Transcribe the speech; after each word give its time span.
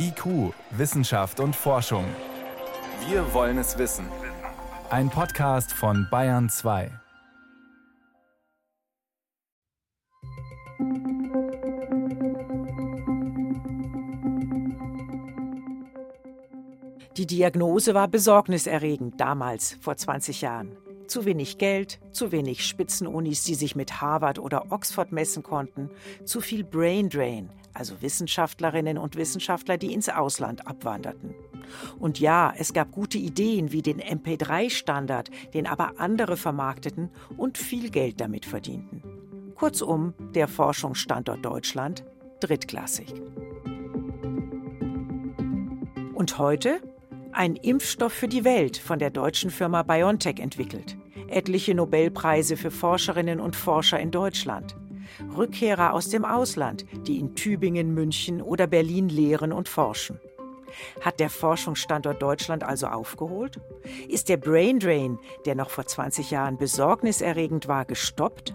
IQ, 0.00 0.54
Wissenschaft 0.70 1.40
und 1.40 1.56
Forschung. 1.56 2.04
Wir 3.08 3.34
wollen 3.34 3.58
es 3.58 3.78
wissen. 3.78 4.06
Ein 4.90 5.10
Podcast 5.10 5.72
von 5.72 6.06
Bayern 6.08 6.48
2. 6.48 6.92
Die 17.16 17.26
Diagnose 17.26 17.92
war 17.94 18.06
besorgniserregend 18.06 19.20
damals, 19.20 19.76
vor 19.80 19.96
20 19.96 20.42
Jahren. 20.42 20.76
Zu 21.08 21.24
wenig 21.24 21.58
Geld, 21.58 21.98
zu 22.12 22.30
wenig 22.30 22.64
Spitzenunis, 22.64 23.42
die 23.42 23.56
sich 23.56 23.74
mit 23.74 24.00
Harvard 24.00 24.38
oder 24.38 24.70
Oxford 24.70 25.10
messen 25.10 25.42
konnten, 25.42 25.90
zu 26.24 26.40
viel 26.40 26.62
Brain 26.62 27.08
Drain, 27.08 27.50
also 27.78 28.02
Wissenschaftlerinnen 28.02 28.98
und 28.98 29.16
Wissenschaftler, 29.16 29.78
die 29.78 29.92
ins 29.92 30.08
Ausland 30.08 30.66
abwanderten. 30.66 31.34
Und 31.98 32.18
ja, 32.18 32.52
es 32.56 32.72
gab 32.72 32.90
gute 32.90 33.18
Ideen 33.18 33.72
wie 33.72 33.82
den 33.82 34.00
MP3-Standard, 34.00 35.30
den 35.54 35.66
aber 35.66 35.94
andere 35.98 36.36
vermarkteten 36.36 37.10
und 37.36 37.58
viel 37.58 37.90
Geld 37.90 38.20
damit 38.20 38.46
verdienten. 38.46 39.02
Kurzum, 39.54 40.14
der 40.34 40.48
Forschungsstandort 40.48 41.44
Deutschland 41.44 42.04
drittklassig. 42.40 43.12
Und 46.14 46.38
heute 46.38 46.80
ein 47.32 47.56
Impfstoff 47.56 48.12
für 48.12 48.28
die 48.28 48.44
Welt 48.44 48.76
von 48.76 48.98
der 48.98 49.10
deutschen 49.10 49.50
Firma 49.50 49.82
BioNTech 49.82 50.40
entwickelt. 50.40 50.96
Etliche 51.28 51.74
Nobelpreise 51.74 52.56
für 52.56 52.70
Forscherinnen 52.70 53.38
und 53.38 53.54
Forscher 53.54 54.00
in 54.00 54.10
Deutschland. 54.10 54.76
Rückkehrer 55.36 55.92
aus 55.92 56.08
dem 56.08 56.24
Ausland, 56.24 56.86
die 57.06 57.18
in 57.18 57.34
Tübingen, 57.34 57.94
München 57.94 58.42
oder 58.42 58.66
Berlin 58.66 59.08
lehren 59.08 59.52
und 59.52 59.68
forschen. 59.68 60.18
Hat 61.00 61.20
der 61.20 61.30
Forschungsstandort 61.30 62.20
Deutschland 62.20 62.62
also 62.62 62.88
aufgeholt? 62.88 63.60
Ist 64.08 64.28
der 64.28 64.36
Brain 64.36 64.78
Drain, 64.78 65.18
der 65.46 65.54
noch 65.54 65.70
vor 65.70 65.86
20 65.86 66.30
Jahren 66.30 66.58
besorgniserregend 66.58 67.68
war, 67.68 67.84
gestoppt? 67.84 68.54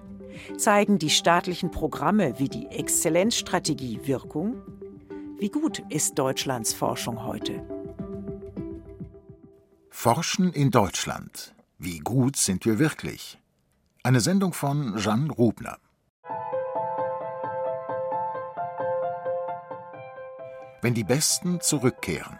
Zeigen 0.58 1.00
die 1.00 1.10
staatlichen 1.10 1.72
Programme 1.72 2.40
wie 2.40 2.50
die 2.50 2.68
Exzellenzstrategie 2.68 4.02
Wirkung? 4.04 4.56
Wie 5.40 5.50
gut 5.50 5.84
ist 5.90 6.18
Deutschlands 6.18 6.74
Forschung 6.74 7.26
heute? 7.26 7.62
Forschen 9.90 10.52
in 10.52 10.72
Deutschland. 10.72 11.54
Wie 11.78 12.00
gut 12.00 12.36
sind 12.36 12.66
wir 12.66 12.80
wirklich? 12.80 13.40
Eine 14.04 14.20
Sendung 14.20 14.54
von 14.54 14.98
Jeanne 14.98 15.32
Rubner. 15.32 15.78
Wenn 20.84 20.94
die 20.94 21.06
Besten 21.06 21.62
zurückkehren. 21.62 22.38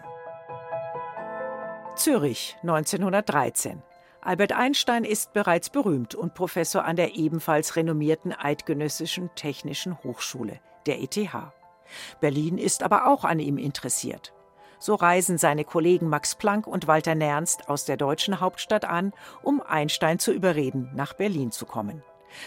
Zürich 1.96 2.58
1913. 2.62 3.82
Albert 4.20 4.52
Einstein 4.52 5.06
ist 5.06 5.32
bereits 5.32 5.70
berühmt 5.70 6.14
und 6.14 6.34
Professor 6.34 6.84
an 6.84 6.98
der 6.98 7.16
ebenfalls 7.16 7.78
renommierten 7.78 8.34
Eidgenössischen 8.34 9.30
Technischen 9.36 9.98
Hochschule, 10.04 10.60
der 10.88 11.02
ETH. 11.02 11.18
Berlin 12.20 12.58
ist 12.58 12.84
aber 12.84 13.08
auch 13.08 13.24
an 13.24 13.40
ihm 13.40 13.58
interessiert. 13.58 14.34
So 14.78 14.96
reisen 14.96 15.38
seine 15.38 15.64
Kollegen 15.64 16.10
Max 16.10 16.36
Planck 16.36 16.68
und 16.68 16.86
Walter 16.86 17.16
Nernst 17.16 17.70
aus 17.70 17.86
der 17.86 17.96
deutschen 17.96 18.42
Hauptstadt 18.42 18.84
an, 18.84 19.14
um 19.42 19.62
Einstein 19.62 20.20
zu 20.20 20.34
überreden, 20.34 20.92
nach 20.94 21.14
Berlin 21.14 21.52
zu 21.52 21.66
kommen. 21.66 22.04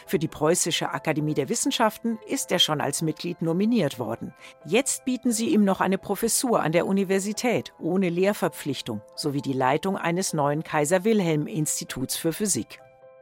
Für 0.06 0.18
die 0.18 0.28
Preußische 0.28 0.90
Akademie 0.90 1.34
der 1.34 1.48
Wissenschaften 1.48 2.18
ist 2.26 2.52
er 2.52 2.58
schon 2.58 2.80
als 2.80 3.02
Mitglied 3.02 3.42
nominiert 3.42 3.98
worden. 3.98 4.34
Jetzt 4.64 5.04
bieten 5.04 5.32
sie 5.32 5.50
ihm 5.50 5.64
noch 5.64 5.80
eine 5.80 5.98
Professur 5.98 6.62
an 6.62 6.72
der 6.72 6.86
Universität 6.86 7.72
ohne 7.78 8.08
Lehrverpflichtung 8.08 9.00
sowie 9.14 9.42
die 9.42 9.52
Leitung 9.52 9.96
eines 9.96 10.32
neuen 10.32 10.62
Kaiser 10.62 11.04
Wilhelm 11.04 11.46
Instituts 11.46 12.16
für 12.16 12.32
Physik. 12.32 12.80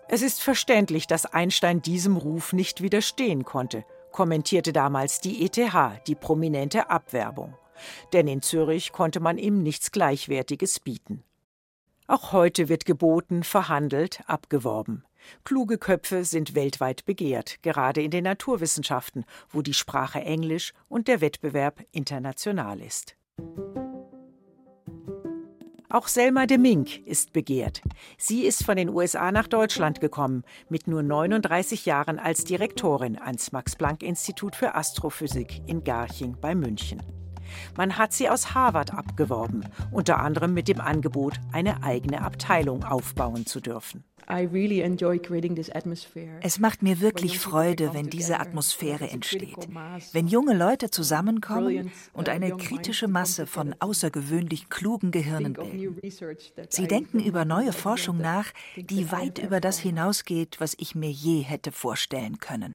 Es 0.09 0.23
ist 0.23 0.43
verständlich, 0.43 1.07
dass 1.07 1.27
Einstein 1.27 1.83
diesem 1.83 2.17
Ruf 2.17 2.53
nicht 2.53 2.83
widerstehen 2.83 3.45
konnte, 3.45 3.85
kommentierte 4.13 4.73
damals 4.73 5.21
die 5.21 5.45
ETH, 5.45 5.59
die 6.07 6.15
prominente 6.15 6.91
Abwerbung 6.91 7.55
denn 8.13 8.29
in 8.29 8.43
Zürich 8.43 8.93
konnte 8.93 9.21
man 9.21 9.39
ihm 9.39 9.63
nichts 9.63 9.93
Gleichwertiges 9.93 10.81
bieten. 10.81 11.23
Auch 12.07 12.33
heute 12.33 12.69
wird 12.69 12.85
geboten, 12.85 13.45
verhandelt, 13.45 14.21
abgeworben. 14.27 15.05
Kluge 15.45 15.79
Köpfe 15.79 16.25
sind 16.25 16.55
weltweit 16.55 17.05
begehrt, 17.05 17.63
gerade 17.63 18.03
in 18.03 18.11
den 18.11 18.25
Naturwissenschaften, 18.25 19.25
wo 19.51 19.63
die 19.63 19.75
Sprache 19.75 20.21
Englisch 20.21 20.73
und 20.89 21.09
der 21.09 21.21
Wettbewerb 21.21 21.85
international 21.93 22.81
ist. 22.81 23.17
Auch 25.95 26.09
Selma 26.09 26.47
de 26.47 26.59
Mink 26.59 27.07
ist 27.07 27.33
begehrt. 27.33 27.81
Sie 28.19 28.43
ist 28.43 28.65
von 28.65 28.77
den 28.77 28.89
USA 28.89 29.31
nach 29.31 29.47
Deutschland 29.47 30.01
gekommen, 30.01 30.43
mit 30.69 30.89
nur 30.89 31.05
39 31.05 31.87
Jahren 31.87 32.19
als 32.19 32.43
Direktorin 32.43 33.17
ans 33.17 33.53
Max-Planck-Institut 33.53 34.57
für 34.57 34.75
Astrophysik 34.75 35.63
in 35.67 35.85
Garching 35.85 36.37
bei 36.41 36.57
München. 36.57 37.01
Man 37.77 37.97
hat 37.97 38.13
sie 38.13 38.29
aus 38.29 38.55
Harvard 38.55 38.93
abgeworben, 38.93 39.67
unter 39.93 40.19
anderem 40.19 40.53
mit 40.53 40.67
dem 40.67 40.81
Angebot, 40.81 41.35
eine 41.53 41.85
eigene 41.85 42.23
Abteilung 42.23 42.83
aufbauen 42.83 43.47
zu 43.47 43.61
dürfen. 43.61 44.03
Es 46.41 46.59
macht 46.59 46.83
mir 46.83 47.01
wirklich 47.01 47.39
Freude, 47.39 47.95
wenn 47.95 48.11
diese 48.11 48.41
Atmosphäre 48.41 49.09
entsteht, 49.11 49.69
wenn 50.13 50.27
junge 50.29 50.55
Leute 50.55 50.91
zusammenkommen 50.91 51.91
und 52.13 52.29
eine 52.29 52.57
kritische 52.57 53.09
Masse 53.09 53.47
von 53.47 53.75
außergewöhnlich 53.79 54.69
klugen 54.69 55.11
Gehirnen 55.11 55.53
bilden. 55.53 56.01
Sie 56.69 56.87
denken 56.87 57.21
über 57.21 57.45
neue 57.45 57.73
Forschung 57.73 58.19
nach, 58.19 58.53
die 58.77 59.11
weit 59.13 59.39
über 59.39 59.61
das 59.61 59.79
hinausgeht, 59.79 60.61
was 60.61 60.75
ich 60.79 60.95
mir 60.95 61.11
je 61.11 61.41
hätte 61.41 61.73
vorstellen 61.73 62.39
können. 62.39 62.73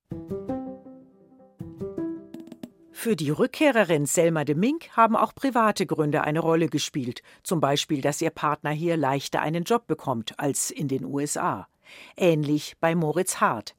Für 3.02 3.16
die 3.16 3.30
Rückkehrerin 3.30 4.06
Selma 4.06 4.44
de 4.44 4.56
Mink 4.56 4.90
haben 4.90 5.16
auch 5.16 5.34
private 5.34 5.86
Gründe 5.86 6.26
eine 6.26 6.42
Rolle 6.42 6.68
gespielt, 6.68 7.22
zum 7.44 7.62
Beispiel, 7.62 8.02
dass 8.02 8.22
ihr 8.22 8.30
Partner 8.30 8.72
hier 8.72 8.98
leichter 8.98 9.40
einen 9.40 9.64
Job 9.64 9.88
bekommt 9.88 10.38
als 10.38 10.70
in 10.70 10.90
den 10.90 11.06
USA. 11.06 11.70
Ähnlich 12.18 12.76
bei 12.82 12.96
Moritz 12.96 13.38
Hart. 13.38 13.74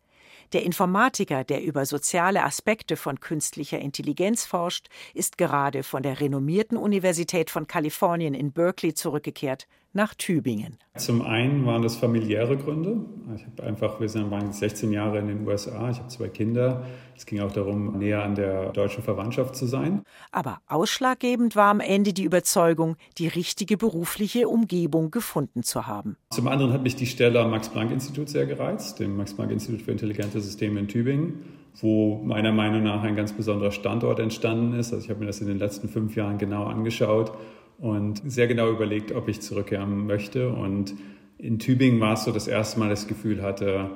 Der 0.55 0.63
Informatiker, 0.63 1.45
der 1.45 1.63
über 1.63 1.85
soziale 1.85 2.43
Aspekte 2.43 2.97
von 2.97 3.21
künstlicher 3.21 3.79
Intelligenz 3.79 4.47
forscht, 4.47 4.89
ist 5.13 5.37
gerade 5.37 5.83
von 5.83 6.03
der 6.03 6.19
renommierten 6.19 6.79
Universität 6.79 7.51
von 7.51 7.67
Kalifornien 7.67 8.33
in 8.33 8.53
Berkeley 8.53 8.95
zurückgekehrt 8.95 9.69
nach 9.93 10.15
Tübingen. 10.15 10.77
Zum 10.97 11.23
einen 11.23 11.67
waren 11.67 11.83
das 11.83 11.97
familiäre 11.97 12.57
Gründe. 12.57 12.97
Ich 13.35 13.45
habe 13.45 13.63
einfach, 13.63 14.01
wir 14.01 14.09
sind 14.09 14.31
waren 14.31 14.53
16 14.53 14.93
Jahre 14.93 15.19
in 15.19 15.29
den 15.29 15.47
USA, 15.47 15.91
ich 15.91 15.99
habe 15.99 16.09
zwei 16.09 16.29
Kinder. 16.29 16.85
Es 17.17 17.27
ging 17.27 17.41
auch 17.41 17.53
darum, 17.53 17.99
näher 17.99 18.23
an 18.23 18.35
der 18.35 18.71
deutschen 18.73 19.03
Verwandtschaft 19.03 19.57
zu 19.57 19.67
sein. 19.67 20.03
Aber 20.31 20.61
ausschlaggebend 20.67 21.57
war 21.57 21.71
am 21.71 21.81
Ende 21.81 22.13
die 22.13 22.25
Überzeugung, 22.25 22.97
die 23.19 23.29
richtige 23.29 23.77
berufliche 23.77 24.49
Umgebung 24.49 25.11
gefunden 25.11 25.63
zu 25.63 25.87
haben. 25.87 26.17
Zum 26.31 26.49
anderen 26.49 26.73
hat 26.73 26.83
mich 26.83 26.97
die 26.97 27.07
Stelle 27.07 27.41
am 27.41 27.51
Max-Planck-Institut 27.51 28.29
sehr 28.29 28.47
gereizt, 28.47 29.01
dem 29.01 29.17
Max-Planck-Institut 29.17 29.83
für 29.83 29.93
intelligente 29.93 30.41
Systeme 30.41 30.81
in 30.81 30.89
Tübingen, 30.89 31.43
wo 31.81 32.23
meiner 32.25 32.53
Meinung 32.53 32.83
nach 32.83 33.03
ein 33.03 33.17
ganz 33.17 33.33
besonderer 33.33 33.73
Standort 33.73 34.19
entstanden 34.19 34.79
ist. 34.79 34.93
Also 34.93 35.05
ich 35.05 35.11
habe 35.11 35.21
mir 35.21 35.27
das 35.27 35.41
in 35.41 35.47
den 35.47 35.59
letzten 35.59 35.89
fünf 35.89 36.17
Jahren 36.17 36.39
genau 36.39 36.65
angeschaut 36.65 37.33
und 37.81 38.21
sehr 38.31 38.47
genau 38.47 38.71
überlegt, 38.71 39.13
ob 39.13 39.29
ich 39.29 39.41
zurückkehren 39.41 40.07
möchte. 40.07 40.51
Und 40.51 40.95
in 41.39 41.59
Tübingen 41.59 42.01
war 42.01 42.15
es 42.15 42.25
so 42.25 42.33
das 42.33 42.47
erste 42.47 42.79
Mal 42.79 42.91
das 42.91 43.07
Gefühl 43.07 43.43
hatte, 43.43 43.91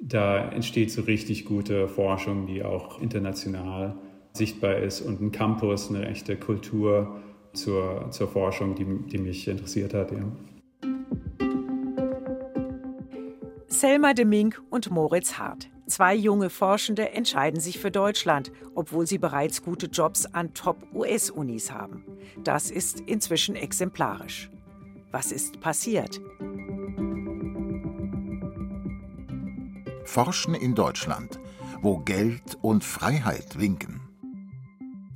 da 0.00 0.50
entsteht 0.50 0.90
so 0.90 1.02
richtig 1.02 1.44
gute 1.44 1.86
Forschung, 1.86 2.46
die 2.46 2.64
auch 2.64 3.00
international 3.00 3.96
sichtbar 4.32 4.76
ist 4.76 5.00
und 5.00 5.20
ein 5.20 5.32
Campus, 5.32 5.90
eine 5.90 6.06
echte 6.08 6.36
Kultur 6.36 7.20
zur, 7.52 8.10
zur 8.10 8.28
Forschung, 8.28 8.74
die, 8.74 8.84
die 8.84 9.18
mich 9.18 9.46
interessiert 9.46 9.94
hat. 9.94 10.12
Ja. 10.12 10.18
Selma 13.66 14.14
de 14.14 14.24
Mink 14.24 14.60
und 14.70 14.90
Moritz 14.90 15.38
Hart. 15.38 15.68
Zwei 15.90 16.14
junge 16.14 16.50
Forschende 16.50 17.10
entscheiden 17.10 17.60
sich 17.60 17.80
für 17.80 17.90
Deutschland, 17.90 18.52
obwohl 18.76 19.08
sie 19.08 19.18
bereits 19.18 19.60
gute 19.60 19.86
Jobs 19.86 20.24
an 20.24 20.54
Top-US-Unis 20.54 21.72
haben. 21.72 22.04
Das 22.44 22.70
ist 22.70 23.00
inzwischen 23.00 23.56
exemplarisch. 23.56 24.48
Was 25.10 25.32
ist 25.32 25.60
passiert? 25.60 26.20
Forschen 30.04 30.54
in 30.54 30.76
Deutschland, 30.76 31.40
wo 31.82 31.98
Geld 31.98 32.56
und 32.62 32.84
Freiheit 32.84 33.58
winken. 33.58 34.00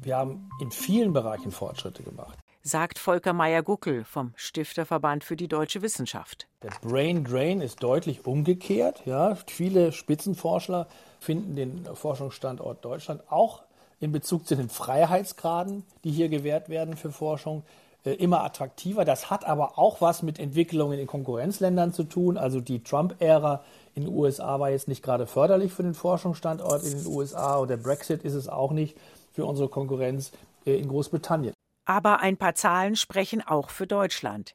Wir 0.03 0.17
haben 0.17 0.49
in 0.61 0.73
vielen 0.73 1.12
Bereichen 1.12 1.53
Fortschritte 1.53 2.03
gemacht 2.03 2.44
sagt 2.66 2.99
Volker 2.99 3.34
Meyer-Guckel 3.34 4.05
vom 4.05 4.32
Stifterverband 4.37 5.22
für 5.22 5.37
die 5.37 5.49
deutsche 5.49 5.82
Wissenschaft. 5.82 6.49
Der 6.62 6.72
Brain 6.81 7.22
Drain 7.22 7.61
ist 7.61 7.82
deutlich 7.82 8.26
umgekehrt. 8.26 9.02
Ja. 9.05 9.37
Viele 9.46 9.93
Spitzenforscher 9.93 10.87
finden 11.20 11.56
den 11.56 11.84
Forschungsstandort 11.94 12.82
Deutschland 12.82 13.22
auch 13.31 13.62
in 14.00 14.12
Bezug 14.12 14.46
zu 14.46 14.56
den 14.56 14.70
Freiheitsgraden, 14.70 15.84
die 16.05 16.11
hier 16.11 16.31
gewährt 16.31 16.70
werden 16.70 16.96
für 16.96 17.12
Forschung, 17.12 17.64
äh, 18.05 18.12
immer 18.12 18.43
attraktiver. 18.43 19.05
Das 19.05 19.31
hat 19.31 19.44
aber 19.44 19.78
auch 19.78 20.00
was 20.00 20.22
mit 20.22 20.38
Entwicklungen 20.38 20.99
in 20.99 21.06
Konkurrenzländern 21.06 21.93
zu 21.93 22.05
tun. 22.05 22.38
Also 22.38 22.62
die 22.62 22.82
Trump-Ära 22.82 23.62
in 23.94 24.05
den 24.05 24.14
USA 24.14 24.58
war 24.58 24.70
jetzt 24.70 24.88
nicht 24.88 25.02
gerade 25.02 25.26
förderlich 25.26 25.70
für 25.70 25.82
den 25.82 25.94
Forschungsstandort 25.94 26.82
in 26.82 26.96
den 26.96 27.06
USA 27.06 27.56
und 27.56 27.69
der 27.69 27.76
Brexit 27.76 28.22
ist 28.22 28.34
es 28.34 28.49
auch 28.49 28.72
nicht 28.72 28.96
für 29.34 29.44
unsere 29.44 29.69
Konkurrenz 29.69 30.32
äh, 30.64 30.78
in 30.78 30.88
Großbritannien. 30.88 31.52
Aber 31.85 32.21
ein 32.21 32.37
paar 32.37 32.55
Zahlen 32.55 32.97
sprechen 32.97 33.43
auch 33.43 33.71
für 33.71 33.87
Deutschland. 33.87 34.55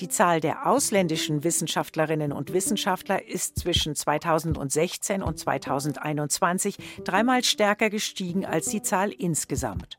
Die 0.00 0.08
Zahl 0.08 0.40
der 0.40 0.66
ausländischen 0.66 1.44
Wissenschaftlerinnen 1.44 2.32
und 2.32 2.54
Wissenschaftler 2.54 3.28
ist 3.28 3.58
zwischen 3.58 3.94
2016 3.94 5.22
und 5.22 5.38
2021 5.38 6.78
dreimal 7.04 7.44
stärker 7.44 7.90
gestiegen 7.90 8.46
als 8.46 8.68
die 8.68 8.80
Zahl 8.80 9.12
insgesamt. 9.12 9.98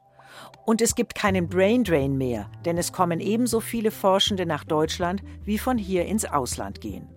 Und 0.66 0.82
es 0.82 0.96
gibt 0.96 1.14
keinen 1.14 1.48
Braindrain 1.48 2.18
mehr, 2.18 2.50
denn 2.66 2.80
es 2.80 2.92
kommen 2.92 3.20
ebenso 3.20 3.60
viele 3.60 3.92
Forschende 3.92 4.48
nach 4.48 4.64
Deutschland, 4.64 5.22
wie 5.44 5.60
von 5.60 5.78
hier 5.78 6.06
ins 6.06 6.26
Ausland 6.26 6.82
gehen. 6.82 7.08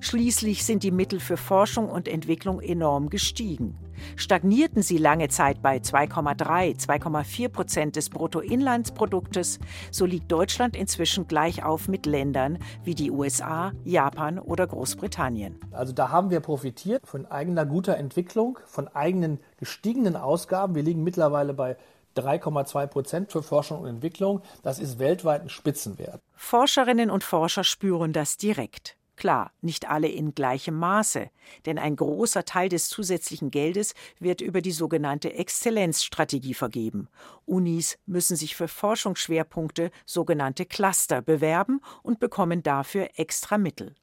Schließlich 0.00 0.64
sind 0.64 0.84
die 0.84 0.90
Mittel 0.92 1.18
für 1.18 1.36
Forschung 1.36 1.88
und 1.88 2.06
Entwicklung 2.06 2.60
enorm 2.60 3.10
gestiegen. 3.10 3.76
Stagnierten 4.16 4.82
sie 4.82 4.98
lange 4.98 5.28
Zeit 5.28 5.62
bei 5.62 5.78
2,3, 5.78 6.78
2,4 6.78 7.48
Prozent 7.48 7.96
des 7.96 8.10
Bruttoinlandsproduktes, 8.10 9.58
so 9.90 10.06
liegt 10.06 10.30
Deutschland 10.30 10.76
inzwischen 10.76 11.28
gleich 11.28 11.64
auf 11.64 11.88
mit 11.88 12.06
Ländern 12.06 12.58
wie 12.84 12.94
die 12.94 13.10
USA, 13.10 13.72
Japan 13.84 14.38
oder 14.38 14.66
Großbritannien. 14.66 15.58
Also 15.70 15.92
da 15.92 16.10
haben 16.10 16.30
wir 16.30 16.40
profitiert 16.40 17.06
von 17.06 17.26
eigener 17.26 17.66
guter 17.66 17.96
Entwicklung, 17.96 18.58
von 18.66 18.88
eigenen 18.88 19.40
gestiegenen 19.58 20.16
Ausgaben. 20.16 20.74
Wir 20.74 20.82
liegen 20.82 21.02
mittlerweile 21.02 21.54
bei 21.54 21.76
3,2 22.16 22.86
Prozent 22.86 23.32
für 23.32 23.42
Forschung 23.42 23.80
und 23.80 23.88
Entwicklung. 23.88 24.42
Das 24.62 24.78
ist 24.78 24.98
weltweit 24.98 25.42
ein 25.42 25.48
Spitzenwert. 25.48 26.20
Forscherinnen 26.34 27.10
und 27.10 27.24
Forscher 27.24 27.64
spüren 27.64 28.12
das 28.12 28.36
direkt. 28.36 28.96
Klar, 29.16 29.52
nicht 29.60 29.88
alle 29.88 30.08
in 30.08 30.34
gleichem 30.34 30.76
Maße, 30.78 31.30
denn 31.66 31.78
ein 31.78 31.96
großer 31.96 32.44
Teil 32.44 32.68
des 32.68 32.88
zusätzlichen 32.88 33.50
Geldes 33.50 33.94
wird 34.18 34.40
über 34.40 34.62
die 34.62 34.72
sogenannte 34.72 35.34
Exzellenzstrategie 35.34 36.54
vergeben. 36.54 37.08
Unis 37.44 37.98
müssen 38.06 38.36
sich 38.36 38.56
für 38.56 38.68
Forschungsschwerpunkte, 38.68 39.90
sogenannte 40.06 40.64
Cluster, 40.64 41.20
bewerben 41.20 41.80
und 42.02 42.20
bekommen 42.20 42.62
dafür 42.62 43.10
extra 43.16 43.58
Mittel. 43.58 43.94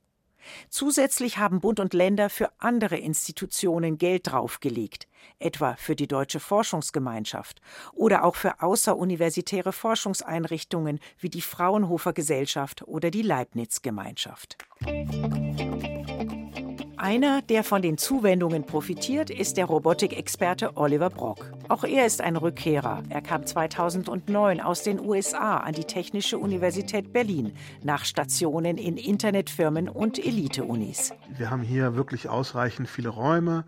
Zusätzlich 0.69 1.38
haben 1.38 1.62
Bund 1.62 1.80
und 1.80 1.94
Länder 1.94 2.30
für 2.30 2.50
andere 2.57 2.97
Institutionen 2.97 3.97
Geld 3.97 4.31
draufgelegt, 4.31 5.07
etwa 5.39 5.75
für 5.75 5.95
die 5.95 6.07
Deutsche 6.07 6.39
Forschungsgemeinschaft 6.39 7.62
oder 7.94 8.24
auch 8.24 8.36
für 8.36 8.62
außeruniversitäre 8.62 9.74
Forschungseinrichtungen 9.74 11.00
wie 11.19 11.30
die 11.30 11.41
Fraunhofer 11.41 12.13
Gesellschaft 12.13 12.83
oder 12.88 13.12
die 13.12 13.24
Leibniz 13.24 13.81
Gemeinschaft. 13.81 14.57
Einer, 17.01 17.42
der 17.42 17.63
von 17.63 17.81
den 17.81 17.98
Zuwendungen 17.98 18.66
profitiert, 18.66 19.30
ist 19.30 19.56
der 19.56 19.68
Robotikexperte 19.68 20.75
Oliver 20.75 21.10
Brock. 21.10 21.50
Auch 21.69 21.86
er 21.86 22.06
ist 22.06 22.19
ein 22.19 22.36
Rückkehrer. 22.36 23.04
Er 23.07 23.22
kam 23.22 23.46
2009 23.46 24.60
aus 24.60 24.84
den 24.84 25.00
USA 25.00 25.60
an 25.60 25.72
die 25.72 25.86
Technische 25.86 26.38
Universität 26.38 27.13
Berlin 27.13 27.54
nach 27.84 28.04
Stationen 28.04 28.78
in 28.78 28.98
Internetfirmen 28.98 29.88
und 29.88 30.19
Elite-Unis. 30.19 31.13
Wir 31.38 31.50
haben 31.50 31.62
hier 31.62 31.96
wirklich 31.96 32.28
ausreichend 32.28 32.90
viele 32.90 33.07
Räume. 33.07 33.63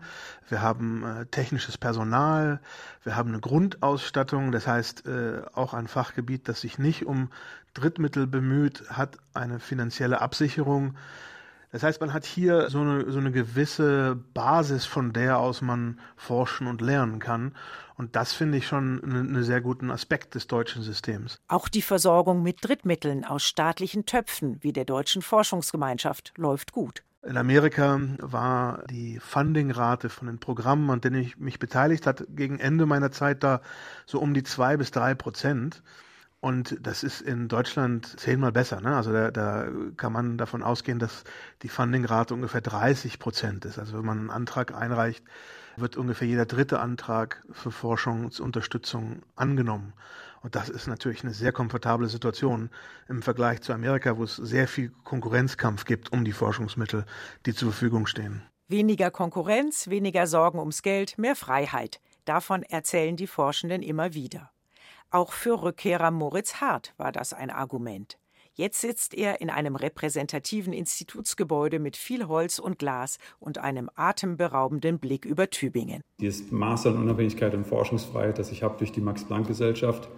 Wir 0.50 0.60
haben 0.60 1.02
äh, 1.02 1.24
technisches 1.24 1.78
Personal. 1.78 2.60
Wir 3.02 3.16
haben 3.16 3.30
eine 3.30 3.40
Grundausstattung. 3.40 4.52
Das 4.52 4.66
heißt, 4.66 5.06
äh, 5.06 5.40
auch 5.54 5.72
ein 5.72 5.88
Fachgebiet, 5.88 6.50
das 6.50 6.60
sich 6.60 6.78
nicht 6.78 7.06
um 7.06 7.30
Drittmittel 7.72 8.26
bemüht, 8.26 8.84
hat 8.90 9.16
eine 9.32 9.58
finanzielle 9.58 10.20
Absicherung. 10.20 10.96
Das 11.72 11.82
heißt, 11.82 12.02
man 12.02 12.12
hat 12.12 12.26
hier 12.26 12.68
so 12.68 12.80
eine, 12.80 13.10
so 13.10 13.18
eine 13.18 13.32
gewisse 13.32 14.16
Basis, 14.34 14.84
von 14.84 15.14
der 15.14 15.38
aus 15.38 15.62
man 15.62 15.98
forschen 16.16 16.66
und 16.66 16.82
lernen 16.82 17.18
kann. 17.18 17.54
Und 17.96 18.14
das 18.14 18.34
finde 18.34 18.58
ich 18.58 18.66
schon 18.66 19.02
einen 19.02 19.42
sehr 19.42 19.62
guten 19.62 19.90
Aspekt 19.90 20.34
des 20.34 20.46
deutschen 20.46 20.82
Systems. 20.82 21.40
Auch 21.48 21.68
die 21.68 21.82
Versorgung 21.82 22.42
mit 22.42 22.58
Drittmitteln 22.60 23.24
aus 23.24 23.42
staatlichen 23.42 24.04
Töpfen 24.04 24.58
wie 24.60 24.72
der 24.72 24.84
Deutschen 24.84 25.22
Forschungsgemeinschaft 25.22 26.34
läuft 26.36 26.72
gut. 26.72 27.02
In 27.24 27.36
Amerika 27.36 28.00
war 28.18 28.84
die 28.90 29.18
Fundingrate 29.20 30.08
von 30.08 30.26
den 30.26 30.40
Programmen, 30.40 30.90
an 30.90 31.00
denen 31.00 31.22
ich 31.22 31.38
mich 31.38 31.58
beteiligt 31.58 32.06
hat, 32.06 32.24
gegen 32.30 32.58
Ende 32.58 32.84
meiner 32.84 33.12
Zeit 33.12 33.44
da 33.44 33.62
so 34.04 34.18
um 34.18 34.34
die 34.34 34.42
zwei 34.42 34.76
bis 34.76 34.90
drei 34.90 35.14
Prozent. 35.14 35.82
Und 36.42 36.76
das 36.80 37.04
ist 37.04 37.20
in 37.20 37.46
Deutschland 37.46 38.18
zehnmal 38.18 38.50
besser. 38.50 38.80
Ne? 38.80 38.96
Also 38.96 39.12
da, 39.12 39.30
da 39.30 39.68
kann 39.96 40.12
man 40.12 40.38
davon 40.38 40.64
ausgehen, 40.64 40.98
dass 40.98 41.22
die 41.62 41.68
Fundingrate 41.68 42.34
ungefähr 42.34 42.60
30 42.60 43.20
Prozent 43.20 43.64
ist. 43.64 43.78
Also 43.78 43.96
wenn 43.96 44.04
man 44.04 44.18
einen 44.18 44.30
Antrag 44.30 44.74
einreicht, 44.74 45.22
wird 45.76 45.96
ungefähr 45.96 46.26
jeder 46.26 46.44
dritte 46.44 46.80
Antrag 46.80 47.44
für 47.52 47.70
Forschungsunterstützung 47.70 49.22
angenommen. 49.36 49.92
Und 50.42 50.56
das 50.56 50.68
ist 50.68 50.88
natürlich 50.88 51.22
eine 51.22 51.32
sehr 51.32 51.52
komfortable 51.52 52.08
Situation 52.08 52.70
im 53.08 53.22
Vergleich 53.22 53.62
zu 53.62 53.72
Amerika, 53.72 54.16
wo 54.18 54.24
es 54.24 54.34
sehr 54.34 54.66
viel 54.66 54.90
Konkurrenzkampf 55.04 55.84
gibt 55.84 56.10
um 56.12 56.24
die 56.24 56.32
Forschungsmittel, 56.32 57.04
die 57.46 57.54
zur 57.54 57.70
Verfügung 57.70 58.08
stehen. 58.08 58.42
Weniger 58.66 59.12
Konkurrenz, 59.12 59.90
weniger 59.90 60.26
Sorgen 60.26 60.58
ums 60.58 60.82
Geld, 60.82 61.18
mehr 61.18 61.36
Freiheit. 61.36 62.00
Davon 62.24 62.64
erzählen 62.64 63.14
die 63.14 63.28
Forschenden 63.28 63.80
immer 63.80 64.12
wieder. 64.12 64.50
Auch 65.14 65.32
für 65.32 65.62
Rückkehrer 65.62 66.10
Moritz 66.10 66.54
Hart 66.62 66.94
war 66.96 67.12
das 67.12 67.34
ein 67.34 67.50
Argument. 67.50 68.16
Jetzt 68.54 68.80
sitzt 68.80 69.12
er 69.12 69.42
in 69.42 69.50
einem 69.50 69.76
repräsentativen 69.76 70.72
Institutsgebäude 70.72 71.80
mit 71.80 71.98
viel 71.98 72.28
Holz 72.28 72.58
und 72.58 72.78
Glas 72.78 73.18
und 73.38 73.58
einem 73.58 73.90
atemberaubenden 73.94 74.98
Blick 74.98 75.26
über 75.26 75.50
Tübingen. 75.50 76.00
Dieses 76.18 76.50
Maß 76.50 76.86
an 76.86 76.96
Unabhängigkeit 76.96 77.52
und 77.52 77.66
Forschungsfreiheit, 77.66 78.38
das 78.38 78.50
ich 78.52 78.62
habe 78.62 78.78
durch 78.78 78.90
die 78.92 79.02
Max-Planck-Gesellschaft, 79.02 80.08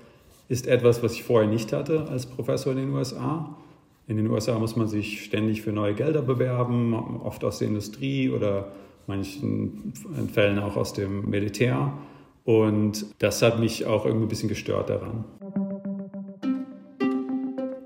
ist 0.49 0.69
etwas, 0.69 1.03
was 1.03 1.15
ich 1.15 1.25
vorher 1.25 1.51
nicht 1.51 1.73
hatte 1.73 2.07
als 2.09 2.27
Professor 2.27 2.71
in 2.71 2.79
den 2.79 2.91
USA. 2.91 3.57
In 4.07 4.17
den 4.17 4.29
USA 4.31 4.57
muss 4.61 4.77
man 4.77 4.87
sich 4.87 5.25
ständig 5.25 5.63
für 5.63 5.73
neue 5.73 5.95
Gelder 5.95 6.23
bewerben, 6.23 6.95
oft 6.95 7.43
aus 7.43 7.59
der 7.59 7.67
Industrie 7.67 8.31
oder 8.31 8.71
manchen 9.09 9.93
Fällen 10.33 10.61
auch 10.61 10.77
aus 10.77 10.93
dem 10.93 11.29
Militär. 11.29 11.93
Und 12.45 13.07
das 13.19 13.41
hat 13.43 13.59
mich 13.59 13.87
auch 13.87 14.05
irgendwie 14.05 14.27
ein 14.27 14.29
bisschen 14.29 14.49
gestört 14.49 14.91
daran. 14.91 15.25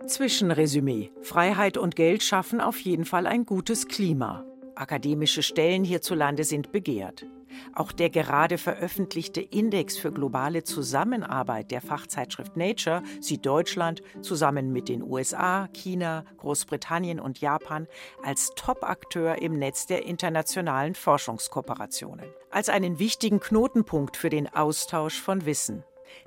Zwischenresümee. 0.06 1.10
Freiheit 1.22 1.76
und 1.76 1.94
Geld 1.94 2.22
schaffen 2.22 2.60
auf 2.60 2.80
jeden 2.80 3.04
Fall 3.04 3.26
ein 3.26 3.46
gutes 3.46 3.86
Klima. 3.86 4.44
Akademische 4.74 5.42
Stellen 5.42 5.84
hierzulande 5.84 6.44
sind 6.44 6.72
begehrt. 6.72 7.26
Auch 7.74 7.92
der 7.92 8.10
gerade 8.10 8.58
veröffentlichte 8.58 9.40
Index 9.40 9.96
für 9.96 10.12
globale 10.12 10.64
Zusammenarbeit 10.64 11.70
der 11.70 11.80
Fachzeitschrift 11.80 12.56
Nature 12.56 13.02
sieht 13.20 13.46
Deutschland 13.46 14.02
zusammen 14.20 14.72
mit 14.72 14.88
den 14.88 15.02
USA, 15.02 15.68
China, 15.72 16.24
Großbritannien 16.38 17.20
und 17.20 17.40
Japan 17.40 17.86
als 18.22 18.52
Top-Akteur 18.56 19.40
im 19.40 19.58
Netz 19.58 19.86
der 19.86 20.04
internationalen 20.04 20.94
Forschungskooperationen, 20.94 22.26
als 22.50 22.68
einen 22.68 22.98
wichtigen 22.98 23.40
Knotenpunkt 23.40 24.16
für 24.16 24.30
den 24.30 24.52
Austausch 24.52 25.20
von 25.20 25.46
Wissen. 25.46 25.84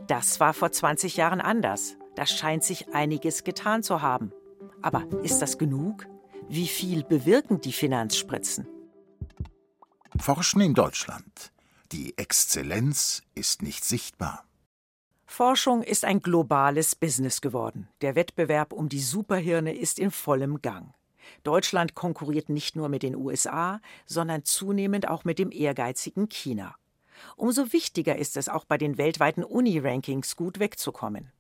Das 0.08 0.40
war 0.40 0.54
vor 0.54 0.72
20 0.72 1.18
Jahren 1.18 1.42
anders. 1.42 1.98
Da 2.16 2.26
scheint 2.26 2.64
sich 2.64 2.94
einiges 2.94 3.44
getan 3.44 3.84
zu 3.84 4.02
haben. 4.02 4.32
Aber 4.82 5.04
ist 5.24 5.42
das 5.42 5.58
genug? 5.58 6.08
Wie 6.50 6.68
viel 6.68 7.04
bewirken 7.04 7.62
die 7.62 7.72
Finanzspritzen? 7.72 8.68
Forschen 10.20 10.62
in 10.62 10.74
Deutschland. 10.74 11.52
Die 11.92 12.18
Exzellenz 12.18 13.24
ist 13.34 13.62
nicht 13.62 13.86
sichtbar. 13.86 14.44
Forschung 15.26 15.82
ist 15.84 16.04
ein 16.04 16.20
globales 16.20 16.96
Business 16.96 17.40
geworden. 17.40 17.88
Der 18.02 18.16
Wettbewerb 18.16 18.74
um 18.74 18.90
die 18.90 19.00
Superhirne 19.00 19.74
ist 19.74 20.00
in 20.00 20.12
vollem 20.12 20.62
Gang. 20.62 20.94
Deutschland 21.44 21.96
konkurriert 21.96 22.50
nicht 22.50 22.76
nur 22.76 22.90
mit 22.90 23.04
den 23.04 23.16
USA, 23.16 23.80
sondern 24.06 24.44
zunehmend 24.44 25.08
auch 25.08 25.24
mit 25.24 25.40
dem 25.40 25.52
ehrgeizigen 25.52 26.28
China. 26.28 26.76
Umso 27.38 27.72
wichtiger 27.72 28.18
ist 28.18 28.36
es 28.36 28.50
auch 28.50 28.66
bei 28.66 28.78
den 28.78 28.98
weltweiten 28.98 29.44
Uni-Rankings 29.44 30.36
gut 30.36 30.60
wegzukommen. 30.60 31.32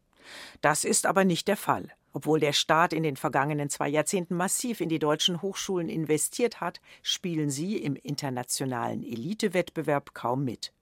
Das 0.61 0.85
ist 0.85 1.05
aber 1.05 1.25
nicht 1.25 1.47
der 1.47 1.57
Fall. 1.57 1.91
Obwohl 2.13 2.39
der 2.39 2.53
Staat 2.53 2.93
in 2.93 3.03
den 3.03 3.15
vergangenen 3.15 3.69
zwei 3.69 3.87
Jahrzehnten 3.87 4.35
massiv 4.35 4.81
in 4.81 4.89
die 4.89 4.99
deutschen 4.99 5.41
Hochschulen 5.41 5.89
investiert 5.89 6.59
hat, 6.59 6.81
spielen 7.01 7.49
sie 7.49 7.77
im 7.77 7.95
internationalen 7.95 9.03
Elitewettbewerb 9.03 10.13
kaum 10.13 10.43
mit. 10.43 10.73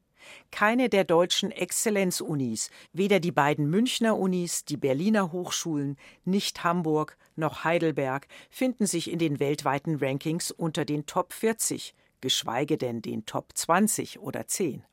Keine 0.52 0.90
der 0.90 1.04
deutschen 1.04 1.52
Exzellenzunis, 1.52 2.70
weder 2.94 3.20
die 3.20 3.32
beiden 3.32 3.70
Münchner 3.70 4.18
Unis, 4.18 4.66
die 4.66 4.78
Berliner 4.78 5.32
Hochschulen, 5.32 5.98
nicht 6.26 6.64
Hamburg 6.64 7.18
noch 7.36 7.64
Heidelberg, 7.64 8.28
finden 8.50 8.86
sich 8.86 9.12
in 9.12 9.20
den 9.20 9.40
weltweiten 9.40 9.96
Rankings 9.96 10.52
unter 10.52 10.86
den 10.86 11.06
Top 11.06 11.34
40, 11.34 11.94
geschweige 12.22 12.78
denn 12.78 13.02
den 13.02 13.26
Top 13.26 13.56
20 13.56 14.20
oder 14.20 14.48
10. 14.48 14.84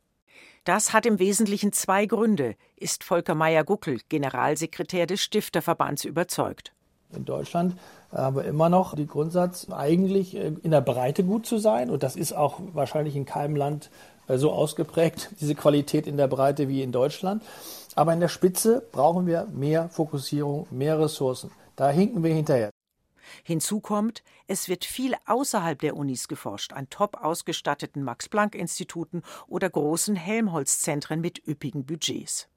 Das 0.66 0.92
hat 0.92 1.06
im 1.06 1.20
Wesentlichen 1.20 1.72
zwei 1.72 2.06
Gründe, 2.06 2.56
ist 2.74 3.04
Volker 3.04 3.36
Meyer-Guckel, 3.36 4.00
Generalsekretär 4.08 5.06
des 5.06 5.20
Stifterverbands, 5.20 6.04
überzeugt. 6.04 6.72
In 7.14 7.24
Deutschland 7.24 7.76
haben 8.10 8.34
wir 8.34 8.44
immer 8.44 8.68
noch 8.68 8.96
den 8.96 9.06
Grundsatz, 9.06 9.68
eigentlich 9.70 10.34
äh, 10.34 10.54
in 10.60 10.72
der 10.72 10.80
Breite 10.80 11.22
gut 11.22 11.46
zu 11.46 11.58
sein. 11.58 11.88
Und 11.88 12.02
das 12.02 12.16
ist 12.16 12.32
auch 12.32 12.58
wahrscheinlich 12.72 13.14
in 13.14 13.24
keinem 13.24 13.54
Land 13.54 13.90
äh, 14.26 14.38
so 14.38 14.50
ausgeprägt, 14.50 15.30
diese 15.40 15.54
Qualität 15.54 16.08
in 16.08 16.16
der 16.16 16.26
Breite 16.26 16.68
wie 16.68 16.82
in 16.82 16.90
Deutschland. 16.90 17.44
Aber 17.94 18.12
in 18.12 18.18
der 18.18 18.26
Spitze 18.26 18.82
brauchen 18.90 19.28
wir 19.28 19.46
mehr 19.54 19.88
Fokussierung, 19.90 20.66
mehr 20.72 20.98
Ressourcen. 20.98 21.52
Da 21.76 21.90
hinken 21.90 22.24
wir 22.24 22.34
hinterher. 22.34 22.70
Hinzu 23.44 23.78
kommt, 23.78 24.24
es 24.46 24.68
wird 24.68 24.84
viel 24.84 25.14
außerhalb 25.26 25.78
der 25.78 25.96
Unis 25.96 26.28
geforscht, 26.28 26.72
an 26.72 26.88
top 26.90 27.16
ausgestatteten 27.16 28.02
Max-Planck-Instituten 28.02 29.22
oder 29.46 29.68
großen 29.68 30.16
Helmholtz-Zentren 30.16 31.20
mit 31.20 31.46
üppigen 31.46 31.84
Budgets. 31.84 32.48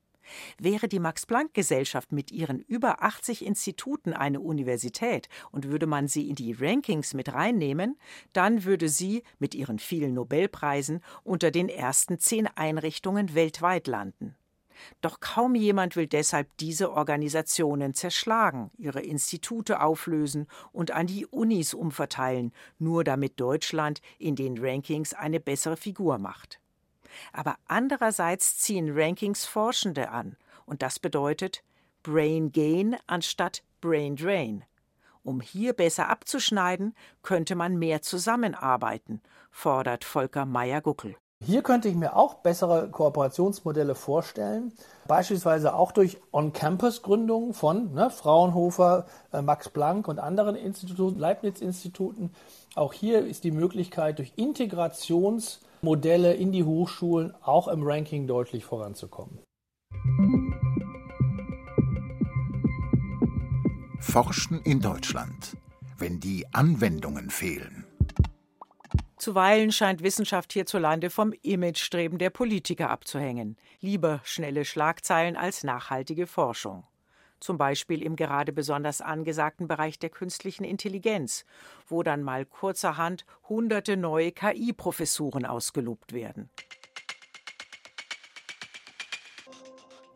Wäre 0.60 0.88
die 0.88 1.00
Max-Planck-Gesellschaft 1.00 2.12
mit 2.12 2.31
ihren 2.31 2.60
über 2.60 3.01
80 3.01 3.46
Instituten 3.46 4.13
eine 4.13 4.39
Universität 4.39 5.27
und 5.51 5.69
würde 5.69 5.88
man 5.88 6.08
sie 6.08 6.29
in 6.29 6.36
die 6.36 6.53
Rankings 6.53 7.13
mit 7.13 7.34
reinnehmen, 7.34 7.98
dann 8.34 8.63
würde 8.63 8.89
sie 8.89 9.24
mit 9.39 9.55
ihren 9.55 9.79
vielen 9.79 10.13
Nobelpreisen 10.13 11.01
unter 11.24 11.50
den 11.50 11.69
ersten 11.69 12.19
zehn 12.19 12.48
Einrichtungen 12.48 13.34
weltweit 13.34 13.88
landen. 13.88 14.36
Doch 15.01 15.19
kaum 15.19 15.55
jemand 15.55 15.95
will 15.95 16.07
deshalb 16.07 16.55
diese 16.57 16.91
Organisationen 16.91 17.93
zerschlagen, 17.93 18.71
ihre 18.77 19.01
Institute 19.01 19.81
auflösen 19.81 20.48
und 20.71 20.91
an 20.91 21.07
die 21.07 21.25
Unis 21.25 21.74
umverteilen, 21.74 22.53
nur 22.77 23.03
damit 23.03 23.39
Deutschland 23.39 24.01
in 24.17 24.36
den 24.36 24.57
Rankings 24.57 25.13
eine 25.13 25.39
bessere 25.39 25.77
Figur 25.77 26.17
macht. 26.17 26.59
Aber 27.33 27.57
andererseits 27.65 28.57
ziehen 28.57 28.91
Rankings 28.91 29.45
Forschende 29.45 30.09
an, 30.09 30.38
und 30.65 30.81
das 30.81 31.00
bedeutet 31.00 31.63
Brain 32.03 32.51
Gain 32.51 32.95
anstatt 33.07 33.63
Brain 33.81 34.15
Drain. 34.15 34.63
Um 35.24 35.41
hier 35.41 35.74
besser 35.74 36.09
abzuschneiden, 36.09 36.95
könnte 37.21 37.55
man 37.55 37.77
mehr 37.77 38.01
zusammenarbeiten, 38.01 39.21
fordert 39.51 40.03
Volker 40.03 40.45
Meyer-Guckel. 40.45 41.15
Hier 41.46 41.63
könnte 41.63 41.88
ich 41.88 41.96
mir 41.96 42.17
auch 42.17 42.36
bessere 42.36 42.89
Kooperationsmodelle 42.89 43.96
vorstellen, 43.96 44.74
beispielsweise 45.08 45.74
auch 45.74 45.93
durch 45.93 46.17
On-Campus-Gründungen 46.34 47.53
von 47.53 47.93
ne, 47.93 48.10
Fraunhofer, 48.10 49.05
äh, 49.31 49.41
Max 49.41 49.69
Planck 49.69 50.10
und 50.10 50.19
anderen 50.19 50.58
Instituten, 50.58 51.17
Leibniz-Instituten. 51.17 52.31
Auch 52.75 52.91
hier 52.91 53.25
ist 53.25 53.46
die 53.46 53.51
Möglichkeit, 53.51 54.19
durch 54.19 54.34
Integrationsmodelle 54.36 56.34
in 56.34 56.51
die 56.51 56.65
Hochschulen 56.65 57.34
auch 57.41 57.69
im 57.69 57.84
Ranking 57.84 58.27
deutlich 58.27 58.65
voranzukommen. 58.65 59.39
Forschen 64.01 64.62
in 64.63 64.81
Deutschland, 64.81 65.55
wenn 65.98 66.19
die 66.19 66.46
Anwendungen 66.51 67.29
fehlen. 67.29 67.86
Zuweilen 69.29 69.71
scheint 69.71 70.01
Wissenschaft 70.01 70.53
hierzulande 70.53 71.12
vom 71.12 71.33
Imagestreben 71.43 72.17
der 72.17 72.31
Politiker 72.31 72.89
abzuhängen. 72.89 73.57
Lieber 73.79 74.21
schnelle 74.24 74.65
Schlagzeilen 74.65 75.36
als 75.36 75.63
nachhaltige 75.63 76.25
Forschung. 76.25 76.83
Zum 77.39 77.59
Beispiel 77.59 78.01
im 78.01 78.15
gerade 78.15 78.51
besonders 78.51 79.01
angesagten 79.01 79.67
Bereich 79.67 80.00
der 80.00 80.09
künstlichen 80.09 80.63
Intelligenz, 80.63 81.45
wo 81.88 82.01
dann 82.01 82.24
mal 82.24 82.43
kurzerhand 82.43 83.24
hunderte 83.48 83.98
neue 83.98 84.31
KI-Professuren 84.31 85.45
ausgelobt 85.45 86.12
werden. 86.12 86.50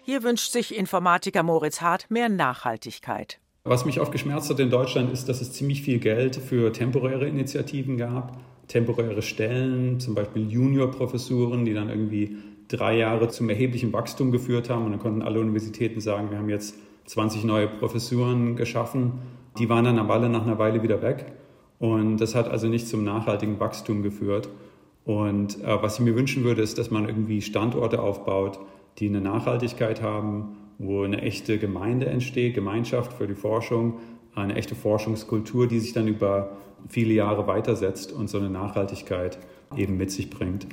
Hier 0.02 0.24
wünscht 0.24 0.52
sich 0.52 0.76
Informatiker 0.76 1.44
Moritz 1.44 1.82
Hart 1.82 2.10
mehr 2.10 2.30
Nachhaltigkeit. 2.30 3.40
Was 3.64 3.86
mich 3.86 4.00
oft 4.00 4.12
geschmerzt 4.12 4.50
hat 4.50 4.60
in 4.60 4.72
Deutschland 4.72 5.14
ist, 5.14 5.30
dass 5.30 5.40
es 5.40 5.54
ziemlich 5.54 5.84
viel 5.84 6.00
Geld 6.00 6.36
für 6.36 6.74
temporäre 6.74 7.28
Initiativen 7.28 7.98
gab 7.98 8.40
temporäre 8.74 9.22
Stellen, 9.22 10.00
zum 10.00 10.16
Beispiel 10.16 10.50
Juniorprofessuren, 10.50 11.64
die 11.64 11.76
dann 11.76 11.90
irgendwie 11.90 12.38
drei 12.68 12.98
Jahre 12.98 13.30
zum 13.30 13.50
erheblichen 13.50 13.94
Wachstum 13.94 14.32
geführt 14.32 14.70
haben. 14.70 14.86
Und 14.86 14.92
dann 14.92 15.00
konnten 15.00 15.22
alle 15.22 15.40
Universitäten 15.40 16.02
sagen, 16.02 16.32
wir 16.32 16.40
haben 16.40 16.50
jetzt 16.50 16.76
20 17.06 17.44
neue 17.44 17.68
Professuren 17.68 18.56
geschaffen. 18.56 19.14
Die 19.60 19.70
waren 19.70 19.86
dann 19.86 20.00
aber 20.00 20.16
alle 20.16 20.28
nach 20.28 20.42
einer 20.42 20.58
Weile 20.58 20.82
wieder 20.82 21.04
weg. 21.04 21.26
Und 21.78 22.18
das 22.18 22.34
hat 22.34 22.50
also 22.50 22.68
nicht 22.68 22.88
zum 22.88 23.04
nachhaltigen 23.04 23.60
Wachstum 23.60 24.02
geführt. 24.02 24.50
Und 25.06 25.62
äh, 25.64 25.82
was 25.84 26.00
ich 26.00 26.06
mir 26.06 26.16
wünschen 26.16 26.44
würde, 26.44 26.64
ist, 26.64 26.80
dass 26.80 26.90
man 26.90 27.08
irgendwie 27.08 27.44
Standorte 27.44 28.02
aufbaut, 28.02 28.60
die 28.98 29.08
eine 29.08 29.22
Nachhaltigkeit 29.22 30.02
haben, 30.02 30.58
wo 30.80 31.04
eine 31.04 31.22
echte 31.22 31.60
Gemeinde 31.60 32.08
entsteht, 32.08 32.56
Gemeinschaft 32.56 33.14
für 33.14 33.28
die 33.28 33.36
Forschung, 33.36 34.00
eine 34.36 34.56
echte 34.56 34.76
Forschungskultur, 34.76 35.68
die 35.68 35.80
sich 35.80 35.94
dann 35.94 36.08
über 36.08 36.58
viele 36.90 37.14
Jahre 37.14 37.48
weitersetzt 37.48 38.12
und 38.12 38.30
so 38.30 38.38
eine 38.38 38.50
Nachhaltigkeit 38.50 39.38
eben 39.76 39.98
mit 39.98 40.12
sich 40.12 40.30
bringt. 40.30 40.68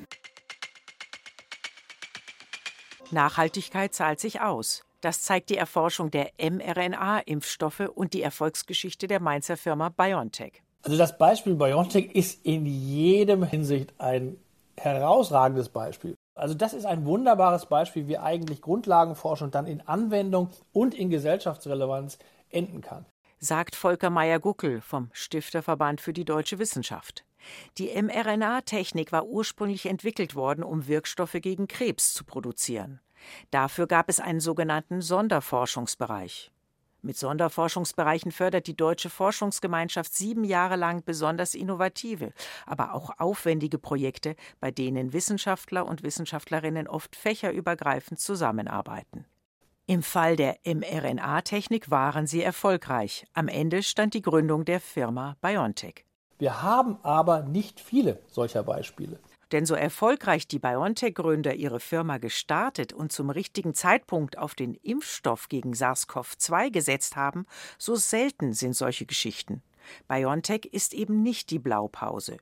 Nachhaltigkeit 3.10 3.92
zahlt 3.92 4.20
sich 4.20 4.40
aus. 4.40 4.84
Das 5.00 5.22
zeigt 5.22 5.50
die 5.50 5.56
Erforschung 5.56 6.10
der 6.10 6.30
mRNA-Impfstoffe 6.38 7.90
und 7.94 8.12
die 8.12 8.22
Erfolgsgeschichte 8.22 9.06
der 9.06 9.20
Mainzer 9.20 9.56
Firma 9.56 9.88
BioNTech. 9.88 10.62
Also 10.82 10.96
das 10.96 11.16
Beispiel 11.18 11.54
BioNTech 11.54 12.14
ist 12.14 12.44
in 12.44 12.66
jedem 12.66 13.42
Hinsicht 13.42 13.94
ein 13.98 14.36
herausragendes 14.76 15.70
Beispiel. 15.70 16.14
Also 16.34 16.54
das 16.54 16.72
ist 16.72 16.86
ein 16.86 17.04
wunderbares 17.04 17.66
Beispiel, 17.66 18.08
wie 18.08 18.18
eigentlich 18.18 18.62
Grundlagenforschung 18.62 19.50
dann 19.50 19.66
in 19.66 19.80
Anwendung 19.86 20.50
und 20.72 20.94
in 20.94 21.10
Gesellschaftsrelevanz 21.10 22.18
enden 22.50 22.80
kann 22.80 23.04
sagt 23.40 23.74
Volker 23.74 24.10
Meyer-Guckel 24.10 24.82
vom 24.82 25.08
Stifterverband 25.12 26.02
für 26.02 26.12
die 26.12 26.26
deutsche 26.26 26.58
Wissenschaft. 26.58 27.24
Die 27.78 27.90
mRNA-Technik 28.00 29.12
war 29.12 29.26
ursprünglich 29.26 29.86
entwickelt 29.86 30.34
worden, 30.34 30.62
um 30.62 30.86
Wirkstoffe 30.86 31.38
gegen 31.40 31.66
Krebs 31.66 32.12
zu 32.12 32.24
produzieren. 32.24 33.00
Dafür 33.50 33.86
gab 33.86 34.10
es 34.10 34.20
einen 34.20 34.40
sogenannten 34.40 35.00
Sonderforschungsbereich. 35.00 36.52
Mit 37.02 37.16
Sonderforschungsbereichen 37.16 38.30
fördert 38.30 38.66
die 38.66 38.76
Deutsche 38.76 39.08
Forschungsgemeinschaft 39.08 40.14
sieben 40.14 40.44
Jahre 40.44 40.76
lang 40.76 41.02
besonders 41.02 41.54
innovative, 41.54 42.34
aber 42.66 42.92
auch 42.92 43.18
aufwendige 43.18 43.78
Projekte, 43.78 44.36
bei 44.60 44.70
denen 44.70 45.14
Wissenschaftler 45.14 45.86
und 45.86 46.02
Wissenschaftlerinnen 46.02 46.88
oft 46.88 47.16
fächerübergreifend 47.16 48.20
zusammenarbeiten. 48.20 49.24
Im 49.90 50.04
Fall 50.04 50.36
der 50.36 50.56
mRNA-Technik 50.64 51.90
waren 51.90 52.28
sie 52.28 52.44
erfolgreich. 52.44 53.26
Am 53.34 53.48
Ende 53.48 53.82
stand 53.82 54.14
die 54.14 54.22
Gründung 54.22 54.64
der 54.64 54.78
Firma 54.78 55.36
BioNTech. 55.40 56.04
Wir 56.38 56.62
haben 56.62 56.98
aber 57.02 57.42
nicht 57.42 57.80
viele 57.80 58.20
solcher 58.28 58.62
Beispiele. 58.62 59.18
Denn 59.50 59.66
so 59.66 59.74
erfolgreich 59.74 60.46
die 60.46 60.60
BioNTech-Gründer 60.60 61.56
ihre 61.56 61.80
Firma 61.80 62.18
gestartet 62.18 62.92
und 62.92 63.10
zum 63.10 63.30
richtigen 63.30 63.74
Zeitpunkt 63.74 64.38
auf 64.38 64.54
den 64.54 64.74
Impfstoff 64.74 65.48
gegen 65.48 65.72
SARS-CoV-2 65.72 66.70
gesetzt 66.70 67.16
haben, 67.16 67.44
so 67.76 67.96
selten 67.96 68.52
sind 68.52 68.76
solche 68.76 69.06
Geschichten. 69.06 69.60
BioNTech 70.06 70.66
ist 70.70 70.94
eben 70.94 71.24
nicht 71.24 71.50
die 71.50 71.58
Blaupause. 71.58 72.36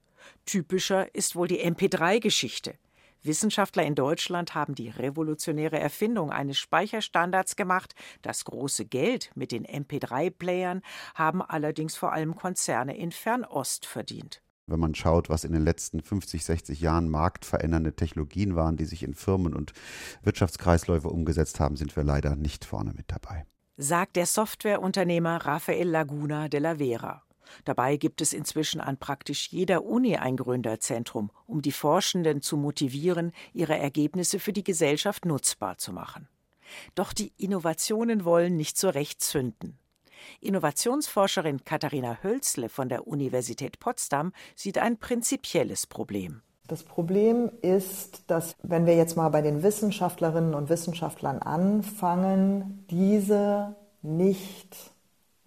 Typischer 0.45 1.15
ist 1.15 1.35
wohl 1.35 1.49
die 1.49 1.65
MP3-Geschichte. 1.65 2.75
Wissenschaftler 3.23 3.85
in 3.85 3.95
Deutschland 3.95 4.55
haben 4.55 4.75
die 4.75 4.89
revolutionäre 4.89 5.79
Erfindung 5.79 6.31
eines 6.31 6.59
Speicherstandards 6.59 7.57
gemacht. 7.57 7.95
Das 8.23 8.45
große 8.45 8.85
Geld 8.85 9.31
mit 9.35 9.53
den 9.53 9.67
MP3-Playern 9.67 10.83
haben 11.15 11.43
allerdings 11.43 11.97
vor 11.97 12.13
allem 12.13 12.35
Konzerne 12.35 12.97
in 12.97 13.13
Fernost 13.13 13.87
verdient. 13.87 14.43
Wenn 14.69 14.81
man 14.81 14.95
schaut, 14.95 15.31
was 15.31 15.45
in 15.45 15.53
den 15.53 15.63
letzten 15.63 16.03
50, 16.03 16.45
60 16.45 16.81
Jahren 16.81 17.09
marktverändernde 17.09 17.97
Technologien 17.97 18.55
waren, 18.55 18.77
die 18.77 18.85
sich 18.85 19.03
in 19.03 19.15
Firmen 19.15 19.55
und 19.55 19.73
Wirtschaftskreisläufe 20.23 21.09
umgesetzt 21.09 21.59
haben, 21.59 21.77
sind 21.77 21.97
wir 21.97 22.05
leider 22.05 22.37
nicht 22.37 22.67
vorne 22.67 22.93
mit 22.93 23.11
dabei. 23.11 23.47
Sagt 23.79 24.17
der 24.17 24.27
Softwareunternehmer 24.27 25.37
Rafael 25.47 25.89
Laguna 25.89 26.49
de 26.49 26.61
la 26.61 26.77
Vera. 26.77 27.23
Dabei 27.65 27.97
gibt 27.97 28.21
es 28.21 28.33
inzwischen 28.33 28.81
an 28.81 28.97
praktisch 28.97 29.49
jeder 29.49 29.85
Uni 29.85 30.17
ein 30.17 30.37
Gründerzentrum, 30.37 31.31
um 31.47 31.63
die 31.63 31.73
Forschenden 31.73 32.43
zu 32.43 32.57
motivieren, 32.57 33.33
ihre 33.53 33.79
Ergebnisse 33.79 34.39
für 34.39 34.53
die 34.53 34.65
Gesellschaft 34.65 35.25
nutzbar 35.25 35.79
zu 35.79 35.93
machen. 35.93 36.29
Doch 36.95 37.13
die 37.13 37.33
Innovationen 37.37 38.25
wollen 38.25 38.57
nicht 38.57 38.77
so 38.77 38.89
recht 38.89 39.23
zünden. 39.23 39.79
Innovationsforscherin 40.41 41.65
Katharina 41.65 42.19
Hölzle 42.23 42.69
von 42.69 42.89
der 42.89 43.07
Universität 43.07 43.79
Potsdam 43.79 44.33
sieht 44.57 44.79
ein 44.79 44.99
prinzipielles 44.99 45.87
Problem. 45.87 46.43
Das 46.67 46.83
Problem 46.83 47.51
ist, 47.63 48.25
dass 48.27 48.55
wenn 48.63 48.85
wir 48.85 48.95
jetzt 48.95 49.17
mal 49.17 49.31
bei 49.31 49.41
den 49.41 49.63
Wissenschaftlerinnen 49.63 50.55
und 50.55 50.69
Wissenschaftlern 50.69 51.39
anfangen, 51.39 52.85
diese 52.91 53.75
nicht 54.03 54.77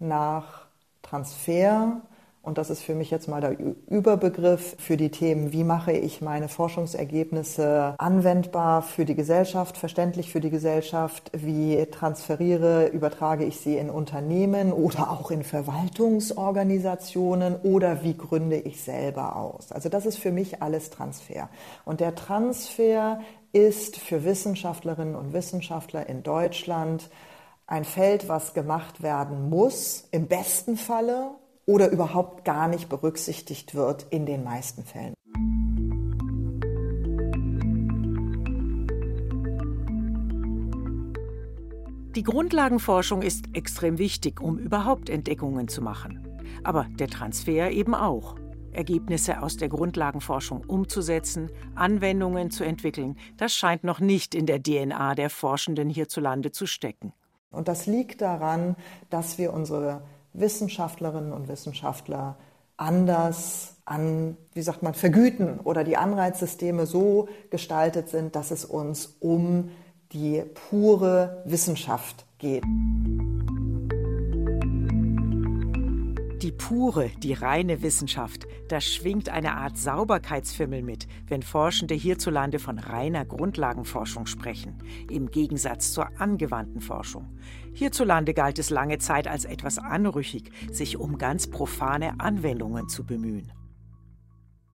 nach 0.00 0.66
Transfer 1.12 2.00
und 2.40 2.56
das 2.56 2.70
ist 2.70 2.82
für 2.82 2.94
mich 2.94 3.10
jetzt 3.10 3.28
mal 3.28 3.42
der 3.42 3.54
Überbegriff 3.90 4.76
für 4.78 4.96
die 4.96 5.10
Themen, 5.10 5.52
wie 5.52 5.62
mache 5.62 5.92
ich 5.92 6.22
meine 6.22 6.48
Forschungsergebnisse 6.48 7.96
anwendbar 7.98 8.80
für 8.80 9.04
die 9.04 9.14
Gesellschaft, 9.14 9.76
verständlich 9.76 10.32
für 10.32 10.40
die 10.40 10.48
Gesellschaft, 10.48 11.30
wie 11.34 11.84
transferiere, 11.86 12.86
übertrage 12.86 13.44
ich 13.44 13.60
sie 13.60 13.76
in 13.76 13.90
Unternehmen 13.90 14.72
oder 14.72 15.10
auch 15.10 15.30
in 15.30 15.44
Verwaltungsorganisationen 15.44 17.56
oder 17.62 18.02
wie 18.02 18.16
gründe 18.16 18.56
ich 18.56 18.82
selber 18.82 19.36
aus. 19.36 19.70
Also 19.70 19.90
das 19.90 20.06
ist 20.06 20.18
für 20.18 20.32
mich 20.32 20.62
alles 20.62 20.88
Transfer. 20.88 21.50
Und 21.84 22.00
der 22.00 22.14
Transfer 22.14 23.20
ist 23.52 23.98
für 23.98 24.24
Wissenschaftlerinnen 24.24 25.14
und 25.14 25.34
Wissenschaftler 25.34 26.08
in 26.08 26.22
Deutschland 26.22 27.10
ein 27.72 27.84
Feld, 27.86 28.28
was 28.28 28.52
gemacht 28.52 29.02
werden 29.02 29.48
muss, 29.48 30.06
im 30.10 30.26
besten 30.28 30.76
Falle 30.76 31.30
oder 31.64 31.90
überhaupt 31.90 32.44
gar 32.44 32.68
nicht 32.68 32.90
berücksichtigt 32.90 33.74
wird 33.74 34.06
in 34.10 34.26
den 34.26 34.44
meisten 34.44 34.84
Fällen. 34.84 35.14
Die 42.14 42.22
Grundlagenforschung 42.22 43.22
ist 43.22 43.46
extrem 43.54 43.96
wichtig, 43.96 44.42
um 44.42 44.58
überhaupt 44.58 45.08
Entdeckungen 45.08 45.66
zu 45.68 45.80
machen. 45.80 46.28
Aber 46.62 46.86
der 46.98 47.08
Transfer 47.08 47.70
eben 47.70 47.94
auch. 47.94 48.36
Ergebnisse 48.72 49.42
aus 49.42 49.56
der 49.56 49.70
Grundlagenforschung 49.70 50.62
umzusetzen, 50.66 51.50
Anwendungen 51.74 52.50
zu 52.50 52.64
entwickeln, 52.64 53.16
das 53.38 53.54
scheint 53.54 53.82
noch 53.82 54.00
nicht 54.00 54.34
in 54.34 54.44
der 54.44 54.62
DNA 54.62 55.14
der 55.14 55.30
Forschenden 55.30 55.88
hierzulande 55.88 56.52
zu 56.52 56.66
stecken. 56.66 57.14
Und 57.52 57.68
das 57.68 57.86
liegt 57.86 58.20
daran, 58.20 58.76
dass 59.10 59.38
wir 59.38 59.52
unsere 59.52 60.02
Wissenschaftlerinnen 60.32 61.32
und 61.32 61.48
Wissenschaftler 61.48 62.36
anders 62.76 63.74
an, 63.84 64.36
wie 64.54 64.62
sagt 64.62 64.82
man, 64.82 64.94
vergüten 64.94 65.60
oder 65.60 65.84
die 65.84 65.96
Anreizsysteme 65.96 66.86
so 66.86 67.28
gestaltet 67.50 68.08
sind, 68.08 68.34
dass 68.34 68.50
es 68.50 68.64
uns 68.64 69.16
um 69.20 69.70
die 70.12 70.42
pure 70.70 71.42
Wissenschaft 71.44 72.24
geht. 72.38 72.64
Die 76.42 76.50
pure, 76.50 77.08
die 77.18 77.34
reine 77.34 77.82
Wissenschaft, 77.82 78.48
da 78.66 78.80
schwingt 78.80 79.28
eine 79.28 79.54
Art 79.54 79.78
Sauberkeitsfimmel 79.78 80.82
mit, 80.82 81.06
wenn 81.28 81.40
Forschende 81.40 81.94
hierzulande 81.94 82.58
von 82.58 82.80
reiner 82.80 83.24
Grundlagenforschung 83.24 84.26
sprechen, 84.26 84.82
im 85.08 85.30
Gegensatz 85.30 85.92
zur 85.92 86.20
angewandten 86.20 86.80
Forschung. 86.80 87.38
Hierzulande 87.74 88.34
galt 88.34 88.58
es 88.58 88.70
lange 88.70 88.98
Zeit 88.98 89.28
als 89.28 89.44
etwas 89.44 89.78
anrüchig, 89.78 90.50
sich 90.72 90.96
um 90.96 91.16
ganz 91.16 91.46
profane 91.46 92.18
Anwendungen 92.18 92.88
zu 92.88 93.06
bemühen. 93.06 93.52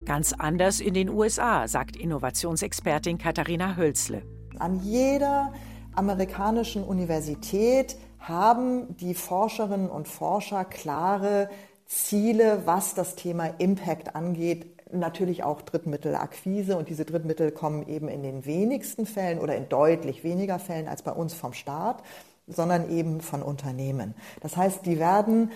Ganz 0.05 0.31
anders 0.31 0.79
in 0.79 0.93
den 0.93 1.09
USA, 1.09 1.67
sagt 1.67 1.97
Innovationsexpertin 1.97 3.17
Katharina 3.17 3.75
Hölzle. 3.75 4.23
An 4.57 4.79
jeder 4.79 5.51
amerikanischen 5.95 6.85
Universität 6.85 7.97
haben 8.27 8.97
die 8.97 9.13
Forscherinnen 9.13 9.89
und 9.89 10.07
Forscher 10.07 10.65
klare 10.65 11.49
Ziele, 11.85 12.63
was 12.65 12.93
das 12.93 13.15
Thema 13.15 13.47
Impact 13.57 14.15
angeht, 14.15 14.77
natürlich 14.91 15.43
auch 15.43 15.61
Drittmittelakquise 15.61 16.77
und 16.77 16.89
diese 16.89 17.05
Drittmittel 17.05 17.51
kommen 17.51 17.87
eben 17.87 18.07
in 18.07 18.23
den 18.23 18.45
wenigsten 18.45 19.05
Fällen 19.05 19.39
oder 19.39 19.55
in 19.55 19.69
deutlich 19.69 20.23
weniger 20.23 20.59
Fällen 20.59 20.87
als 20.87 21.01
bei 21.01 21.11
uns 21.11 21.33
vom 21.33 21.53
Staat, 21.53 22.03
sondern 22.47 22.89
eben 22.89 23.21
von 23.21 23.41
Unternehmen. 23.41 24.15
Das 24.41 24.55
heißt, 24.55 24.85
die 24.85 24.99
werden 24.99 25.51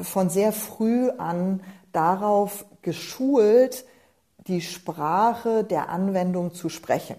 von 0.00 0.28
sehr 0.28 0.52
früh 0.52 1.10
an 1.10 1.62
darauf 1.92 2.66
geschult, 2.82 3.86
die 4.46 4.60
Sprache 4.60 5.64
der 5.64 5.88
Anwendung 5.88 6.52
zu 6.52 6.68
sprechen. 6.68 7.16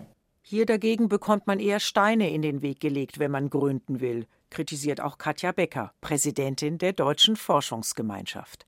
Hier 0.49 0.65
dagegen 0.65 1.09
bekommt 1.09 1.45
man 1.45 1.59
eher 1.59 1.81
Steine 1.81 2.29
in 2.29 2.41
den 2.41 2.61
Weg 2.61 2.79
gelegt, 2.79 3.19
wenn 3.19 3.31
man 3.31 3.49
gründen 3.49 3.99
will 3.99 4.27
kritisiert 4.49 5.01
auch 5.01 5.17
Katja 5.17 5.51
Becker, 5.51 5.93
Präsidentin 6.01 6.77
der 6.77 6.93
Deutschen 6.93 7.35
Forschungsgemeinschaft. 7.35 8.65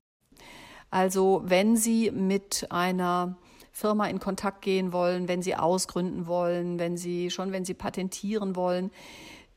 Also 0.89 1.41
wenn 1.45 1.77
Sie 1.77 2.11
mit 2.11 2.67
einer 2.69 3.37
Firma 3.71 4.07
in 4.07 4.19
Kontakt 4.19 4.61
gehen 4.61 4.91
wollen, 4.91 5.27
wenn 5.27 5.41
Sie 5.41 5.55
ausgründen 5.55 6.27
wollen, 6.27 6.79
wenn 6.79 6.97
Sie 6.97 7.29
schon, 7.29 7.51
wenn 7.51 7.65
Sie 7.65 7.75
patentieren 7.75 8.55
wollen, 8.55 8.91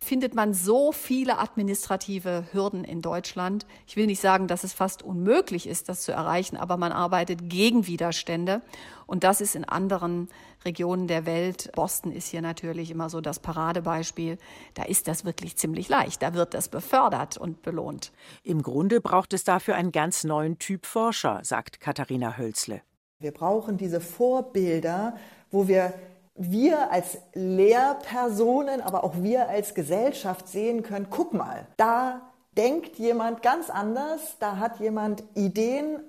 findet 0.02 0.34
man 0.34 0.52
so 0.52 0.92
viele 0.92 1.38
administrative 1.38 2.44
Hürden 2.52 2.84
in 2.84 3.02
Deutschland. 3.02 3.66
Ich 3.86 3.96
will 3.96 4.06
nicht 4.06 4.20
sagen, 4.20 4.48
dass 4.48 4.64
es 4.64 4.72
fast 4.72 5.02
unmöglich 5.02 5.66
ist, 5.66 5.88
das 5.88 6.02
zu 6.02 6.12
erreichen, 6.12 6.56
aber 6.56 6.76
man 6.76 6.92
arbeitet 6.92 7.48
gegen 7.48 7.86
Widerstände. 7.86 8.62
Und 9.06 9.24
das 9.24 9.40
ist 9.40 9.54
in 9.54 9.64
anderen 9.64 10.28
Regionen 10.64 11.06
der 11.06 11.24
Welt. 11.24 11.70
Boston 11.74 12.12
ist 12.12 12.28
hier 12.28 12.42
natürlich 12.42 12.90
immer 12.90 13.10
so 13.10 13.20
das 13.20 13.38
Paradebeispiel. 13.38 14.38
Da 14.74 14.82
ist 14.82 15.06
das 15.06 15.24
wirklich 15.24 15.56
ziemlich 15.56 15.88
leicht. 15.88 16.22
Da 16.22 16.34
wird 16.34 16.54
das 16.54 16.68
befördert 16.68 17.36
und 17.36 17.62
belohnt. 17.62 18.12
Im 18.42 18.62
Grunde 18.62 19.00
braucht 19.00 19.32
es 19.32 19.44
dafür 19.44 19.76
einen 19.76 19.92
ganz 19.92 20.24
neuen 20.24 20.58
Typ 20.58 20.86
Forscher, 20.86 21.40
sagt 21.42 21.80
Katharina 21.80 22.36
Hölzle. 22.36 22.82
Wir 23.20 23.32
brauchen 23.32 23.76
diese 23.76 24.00
Vorbilder, 24.00 25.16
wo 25.52 25.68
wir 25.68 25.94
wir 26.34 26.90
als 26.90 27.18
Lehrpersonen, 27.34 28.80
aber 28.80 29.04
auch 29.04 29.14
wir 29.22 29.48
als 29.48 29.74
Gesellschaft 29.74 30.48
sehen 30.48 30.82
können, 30.82 31.08
guck 31.10 31.34
mal, 31.34 31.66
da 31.76 32.32
denkt 32.56 32.98
jemand 32.98 33.42
ganz 33.42 33.70
anders, 33.70 34.36
da 34.38 34.56
hat 34.56 34.80
jemand 34.80 35.24
Ideen 35.34 36.00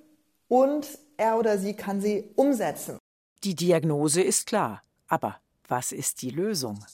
und 0.48 0.86
er 1.16 1.38
oder 1.38 1.58
sie 1.58 1.74
kann 1.74 2.00
sie 2.00 2.30
umsetzen. 2.36 2.98
Die 3.44 3.54
Diagnose 3.54 4.22
ist 4.22 4.46
klar, 4.46 4.82
aber 5.08 5.36
was 5.68 5.92
ist 5.92 6.22
die 6.22 6.30
Lösung? 6.30 6.84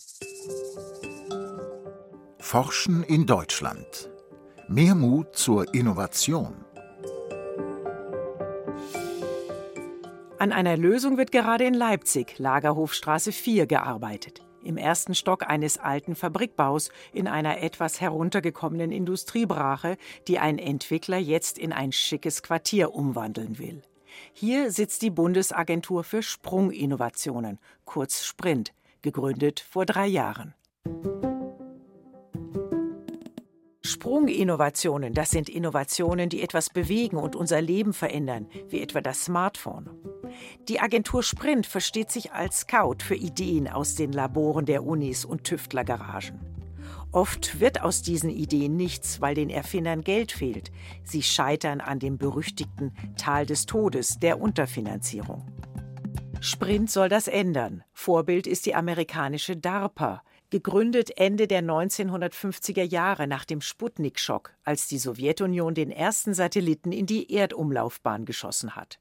Forschen 2.38 3.04
in 3.04 3.26
Deutschland. 3.26 4.10
Mehr 4.68 4.94
Mut 4.94 5.36
zur 5.36 5.72
Innovation. 5.74 6.64
An 10.40 10.52
einer 10.52 10.78
Lösung 10.78 11.18
wird 11.18 11.32
gerade 11.32 11.64
in 11.64 11.74
Leipzig, 11.74 12.38
Lagerhofstraße 12.38 13.30
4, 13.30 13.66
gearbeitet. 13.66 14.40
Im 14.64 14.78
ersten 14.78 15.14
Stock 15.14 15.46
eines 15.46 15.76
alten 15.76 16.14
Fabrikbaus 16.14 16.88
in 17.12 17.28
einer 17.28 17.62
etwas 17.62 18.00
heruntergekommenen 18.00 18.90
Industriebrache, 18.90 19.98
die 20.28 20.38
ein 20.38 20.58
Entwickler 20.58 21.18
jetzt 21.18 21.58
in 21.58 21.74
ein 21.74 21.92
schickes 21.92 22.42
Quartier 22.42 22.94
umwandeln 22.94 23.58
will. 23.58 23.82
Hier 24.32 24.70
sitzt 24.70 25.02
die 25.02 25.10
Bundesagentur 25.10 26.04
für 26.04 26.22
Sprunginnovationen, 26.22 27.58
kurz 27.84 28.24
Sprint, 28.24 28.72
gegründet 29.02 29.60
vor 29.60 29.84
drei 29.84 30.06
Jahren. 30.06 30.54
Sprunginnovationen, 33.82 35.12
das 35.12 35.28
sind 35.28 35.50
Innovationen, 35.50 36.30
die 36.30 36.42
etwas 36.42 36.70
bewegen 36.70 37.18
und 37.18 37.36
unser 37.36 37.60
Leben 37.60 37.92
verändern, 37.92 38.48
wie 38.68 38.80
etwa 38.80 39.02
das 39.02 39.26
Smartphone. 39.26 40.09
Die 40.68 40.80
Agentur 40.80 41.22
Sprint 41.22 41.66
versteht 41.66 42.10
sich 42.10 42.32
als 42.32 42.60
Scout 42.60 42.98
für 43.04 43.14
Ideen 43.14 43.68
aus 43.68 43.94
den 43.94 44.12
Laboren 44.12 44.66
der 44.66 44.84
Unis 44.84 45.24
und 45.24 45.44
Tüftlergaragen. 45.44 46.40
Oft 47.12 47.58
wird 47.58 47.82
aus 47.82 48.02
diesen 48.02 48.30
Ideen 48.30 48.76
nichts, 48.76 49.20
weil 49.20 49.34
den 49.34 49.50
Erfindern 49.50 50.02
Geld 50.02 50.30
fehlt. 50.30 50.70
Sie 51.02 51.22
scheitern 51.22 51.80
an 51.80 51.98
dem 51.98 52.18
berüchtigten 52.18 52.94
Tal 53.16 53.46
des 53.46 53.66
Todes, 53.66 54.18
der 54.20 54.40
Unterfinanzierung. 54.40 55.44
Sprint 56.40 56.90
soll 56.90 57.08
das 57.08 57.26
ändern. 57.28 57.82
Vorbild 57.92 58.46
ist 58.46 58.64
die 58.64 58.74
amerikanische 58.74 59.56
DARPA, 59.56 60.22
gegründet 60.50 61.16
Ende 61.16 61.46
der 61.46 61.62
1950er 61.62 62.82
Jahre 62.82 63.26
nach 63.26 63.44
dem 63.44 63.60
Sputnik-Schock, 63.60 64.54
als 64.64 64.88
die 64.88 64.98
Sowjetunion 64.98 65.74
den 65.74 65.90
ersten 65.90 66.32
Satelliten 66.32 66.92
in 66.92 67.06
die 67.06 67.32
Erdumlaufbahn 67.32 68.24
geschossen 68.24 68.74
hat. 68.74 69.00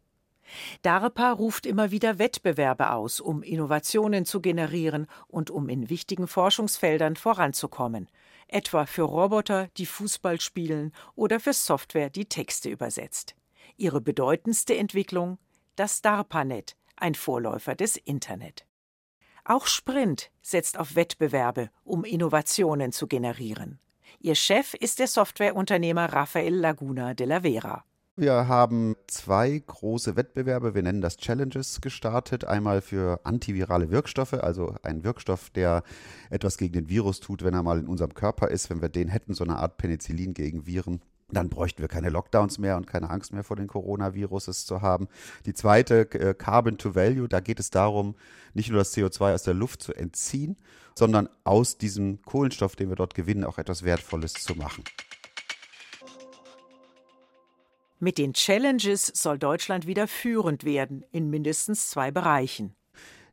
DARPA 0.81 1.31
ruft 1.31 1.65
immer 1.65 1.91
wieder 1.91 2.19
Wettbewerbe 2.19 2.91
aus, 2.91 3.19
um 3.19 3.43
Innovationen 3.43 4.25
zu 4.25 4.41
generieren 4.41 5.07
und 5.27 5.51
um 5.51 5.69
in 5.69 5.89
wichtigen 5.89 6.27
Forschungsfeldern 6.27 7.15
voranzukommen, 7.15 8.07
etwa 8.47 8.85
für 8.85 9.03
Roboter, 9.03 9.67
die 9.77 9.85
Fußball 9.85 10.39
spielen 10.41 10.93
oder 11.15 11.39
für 11.39 11.53
Software, 11.53 12.09
die 12.09 12.25
Texte 12.25 12.69
übersetzt. 12.69 13.35
Ihre 13.77 14.01
bedeutendste 14.01 14.75
Entwicklung 14.75 15.37
das 15.75 16.01
DARPANET, 16.01 16.75
ein 16.97 17.15
Vorläufer 17.15 17.73
des 17.73 17.95
Internet. 17.95 18.65
Auch 19.45 19.65
Sprint 19.65 20.29
setzt 20.41 20.77
auf 20.77 20.95
Wettbewerbe, 20.95 21.69
um 21.85 22.03
Innovationen 22.03 22.91
zu 22.91 23.07
generieren. 23.07 23.79
Ihr 24.19 24.35
Chef 24.35 24.73
ist 24.73 24.99
der 24.99 25.07
Softwareunternehmer 25.07 26.11
Rafael 26.11 26.53
Laguna 26.53 27.13
de 27.13 27.25
la 27.25 27.41
Vera. 27.41 27.85
Wir 28.19 28.49
haben 28.49 28.97
zwei 29.07 29.63
große 29.65 30.17
Wettbewerbe, 30.17 30.75
wir 30.75 30.83
nennen 30.83 30.99
das 30.99 31.15
Challenges, 31.15 31.79
gestartet. 31.79 32.43
Einmal 32.43 32.81
für 32.81 33.21
antivirale 33.23 33.91
Wirkstoffe, 33.91 34.33
also 34.33 34.75
ein 34.83 35.05
Wirkstoff, 35.05 35.49
der 35.51 35.83
etwas 36.29 36.57
gegen 36.57 36.73
den 36.73 36.89
Virus 36.89 37.21
tut, 37.21 37.45
wenn 37.45 37.53
er 37.53 37.63
mal 37.63 37.79
in 37.79 37.87
unserem 37.87 38.13
Körper 38.13 38.49
ist. 38.49 38.69
Wenn 38.69 38.81
wir 38.81 38.89
den 38.89 39.07
hätten, 39.07 39.33
so 39.33 39.45
eine 39.45 39.55
Art 39.55 39.77
Penicillin 39.77 40.33
gegen 40.33 40.65
Viren, 40.67 40.99
Dann 41.31 41.47
bräuchten 41.47 41.81
wir 41.81 41.87
keine 41.87 42.09
Lockdowns 42.09 42.57
mehr 42.57 42.75
und 42.75 42.87
keine 42.87 43.09
Angst 43.09 43.31
mehr 43.31 43.45
vor 43.45 43.55
den 43.55 43.67
Coronaviruses 43.67 44.65
zu 44.65 44.81
haben. 44.81 45.07
Die 45.45 45.53
zweite, 45.53 46.11
äh, 46.11 46.33
Carbon 46.33 46.77
to 46.77 46.95
Value, 46.95 47.29
da 47.29 47.39
geht 47.39 47.61
es 47.61 47.69
darum, 47.69 48.15
nicht 48.53 48.69
nur 48.69 48.79
das 48.79 48.93
CO2 48.93 49.33
aus 49.33 49.43
der 49.43 49.53
Luft 49.53 49.81
zu 49.81 49.93
entziehen, 49.93 50.57
sondern 50.93 51.29
aus 51.45 51.77
diesem 51.77 52.21
Kohlenstoff, 52.23 52.75
den 52.75 52.89
wir 52.89 52.97
dort 52.97 53.13
gewinnen, 53.13 53.45
auch 53.45 53.59
etwas 53.59 53.83
Wertvolles 53.83 54.33
zu 54.33 54.55
machen. 54.55 54.83
Mit 58.01 58.17
den 58.17 58.31
Challenges 58.33 59.07
soll 59.07 59.37
Deutschland 59.37 59.85
wieder 59.85 60.07
führend 60.07 60.63
werden 60.63 61.03
in 61.11 61.29
mindestens 61.29 61.89
zwei 61.89 62.11
Bereichen. 62.11 62.73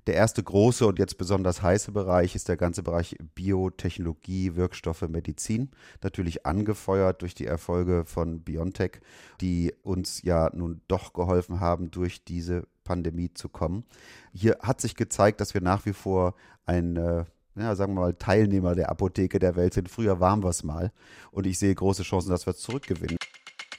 Der 0.08 0.14
erste 0.14 0.42
große 0.42 0.84
und 0.84 0.98
jetzt 0.98 1.18
besonders 1.18 1.62
heiße 1.62 1.92
Bereich 1.92 2.34
ist 2.34 2.48
der 2.48 2.56
ganze 2.56 2.82
Bereich 2.82 3.16
Biotechnologie, 3.36 4.56
Wirkstoffe, 4.56 5.02
Medizin. 5.08 5.70
Natürlich 6.02 6.46
angefeuert 6.46 7.22
durch 7.22 7.36
die 7.36 7.46
Erfolge 7.46 8.04
von 8.06 8.42
BioNTech, 8.42 9.00
die 9.40 9.72
uns 9.84 10.22
ja 10.22 10.50
nun 10.52 10.80
doch 10.88 11.12
geholfen 11.12 11.60
haben, 11.60 11.92
durch 11.92 12.24
diese 12.24 12.66
Pandemie 12.82 13.32
zu 13.32 13.48
kommen. 13.48 13.84
Hier 14.32 14.58
hat 14.62 14.80
sich 14.80 14.96
gezeigt, 14.96 15.40
dass 15.40 15.54
wir 15.54 15.60
nach 15.60 15.86
wie 15.86 15.92
vor 15.92 16.34
ein 16.66 16.96
äh, 16.96 17.24
ja, 17.54 17.74
sagen 17.76 17.94
wir 17.94 18.00
mal, 18.00 18.14
Teilnehmer 18.14 18.74
der 18.74 18.90
Apotheke 18.90 19.38
der 19.38 19.54
Welt 19.54 19.74
sind. 19.74 19.88
Früher 19.88 20.18
waren 20.18 20.42
wir 20.42 20.50
es 20.50 20.62
mal. 20.62 20.92
Und 21.30 21.46
ich 21.46 21.58
sehe 21.58 21.74
große 21.74 22.02
Chancen, 22.02 22.30
dass 22.30 22.46
wir 22.46 22.50
es 22.50 22.58
zurückgewinnen. 22.58 23.15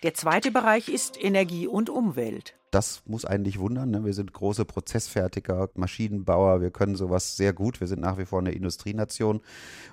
Der 0.04 0.14
zweite 0.14 0.52
Bereich 0.52 0.90
ist 0.90 1.22
Energie 1.22 1.68
und 1.68 1.90
Umwelt 1.90 2.58
das 2.72 3.02
muss 3.06 3.26
einen 3.26 3.44
nicht 3.44 3.60
wundern. 3.60 3.92
Ne? 3.92 4.06
Wir 4.06 4.14
sind 4.14 4.34
große 4.34 4.66
Prozessfertiger, 4.66 5.70
Maschinenbauer, 5.76 6.62
wir 6.62 6.72
können 6.72 6.96
sowas 6.96 7.38
sehr 7.38 7.54
gut. 7.54 7.80
Wir 7.80 7.88
sind 7.88 8.02
nach 8.02 8.18
wie 8.18 8.26
vor 8.26 8.40
eine 8.40 8.52
Industrienation. 8.52 9.42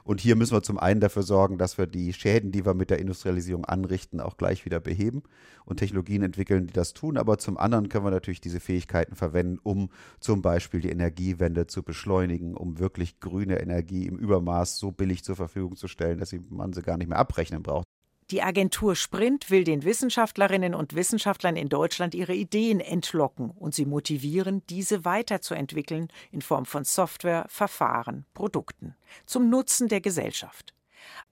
Und 0.03 0.21
hier 0.21 0.37
müssen 0.37 0.53
wir 0.53 0.63
zum 0.63 0.79
einen 0.79 1.01
dafür 1.01 1.23
sorgen, 1.23 1.57
dass 1.57 1.79
wir 1.79 1.87
die 1.87 2.13
Schäden, 2.13 2.53
die 2.53 2.67
wir 2.67 2.75
mit 2.75 2.91
der 2.91 2.99
Industrialisierung 2.99 3.65
anrichten, 3.65 4.21
auch 4.21 4.37
gleich 4.37 4.65
wieder 4.65 4.81
beheben 4.81 5.23
und 5.65 5.79
Technologien 5.79 6.23
entwickeln, 6.23 6.67
die 6.67 6.73
das 6.73 6.95
tun. 6.95 7.17
Aber 7.17 7.39
zum 7.39 7.57
anderen 7.59 7.89
können 7.89 8.05
wir 8.05 8.11
natürlich 8.11 8.41
diese 8.41 8.61
Fähigkeiten 8.61 9.15
verwenden, 9.15 9.59
um 9.63 9.91
zum 10.21 10.43
Beispiel 10.43 10.81
die 10.81 10.91
Energiewende 10.91 11.67
zu 11.67 11.83
beschleunigen, 11.83 12.55
um 12.55 12.79
wirklich 12.79 13.21
grüne 13.21 13.61
Energie 13.61 14.07
im 14.07 14.19
Übermaß 14.19 14.79
so 14.79 14.91
billig 14.91 15.23
zur 15.25 15.37
Verfügung 15.37 15.77
zu 15.77 15.89
stellen, 15.89 16.19
dass 16.19 16.35
man 16.51 16.73
sie 16.73 16.83
gar 16.83 16.97
nicht 16.97 17.09
mehr 17.09 17.19
abrechnen 17.19 17.63
braucht. 17.63 17.87
Die 18.35 18.43
Agentur 18.43 18.97
Sprint 18.97 19.49
will 19.49 19.63
den 19.63 19.85
Wissenschaftlerinnen 19.85 20.75
und 20.75 20.97
Wissenschaftlern 20.97 21.55
in 21.55 21.69
Deutschland 21.69 22.17
ihre 22.17 22.35
Ideen 22.35 22.81
entlocken 22.81 23.51
und 23.51 23.77
sie 23.77 23.87
motivieren, 23.87 24.65
diese 24.69 25.05
weiterzuentwickeln 25.05 26.09
in 26.33 26.43
Form 26.43 26.67
von 26.67 26.83
Software, 26.83 27.47
Verfahren, 27.49 28.27
Produkten 28.35 28.97
zum 29.25 29.51
Nutzen 29.51 29.87
der 29.87 30.01
Gesellschaft. 30.01 30.75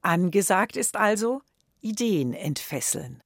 Angesagt 0.00 0.76
ist 0.76 0.94
also 0.94 1.42
Ideen 1.80 2.34
entfesseln. 2.34 3.20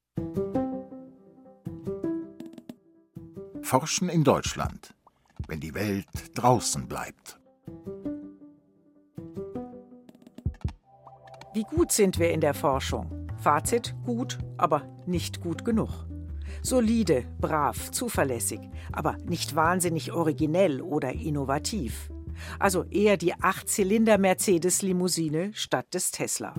Forschen 3.61 4.09
in 4.09 4.25
Deutschland, 4.25 4.95
wenn 5.49 5.61
die 5.61 5.75
Welt 5.75 6.07
draußen 6.35 6.89
bleibt. 6.89 7.39
Wie 11.53 11.65
gut 11.65 11.93
sind 11.93 12.19
wir 12.19 12.31
in 12.31 12.41
der 12.41 12.55
Forschung? 12.55 13.26
Fazit 13.38 13.94
gut, 14.05 14.38
aber 14.57 14.83
nicht 15.07 15.40
gut 15.40 15.64
genug. 15.64 16.07
Solide, 16.62 17.25
brav, 17.40 17.90
zuverlässig, 17.90 18.61
aber 18.92 19.18
nicht 19.27 19.55
wahnsinnig 19.55 20.12
originell 20.12 20.81
oder 20.81 21.12
innovativ. 21.12 22.11
Also 22.59 22.85
eher 22.85 23.16
die 23.16 23.35
Acht-Zylinder-Mercedes-Limousine 23.35 25.53
statt 25.55 25.94
des 25.94 26.11
Tesla. 26.11 26.55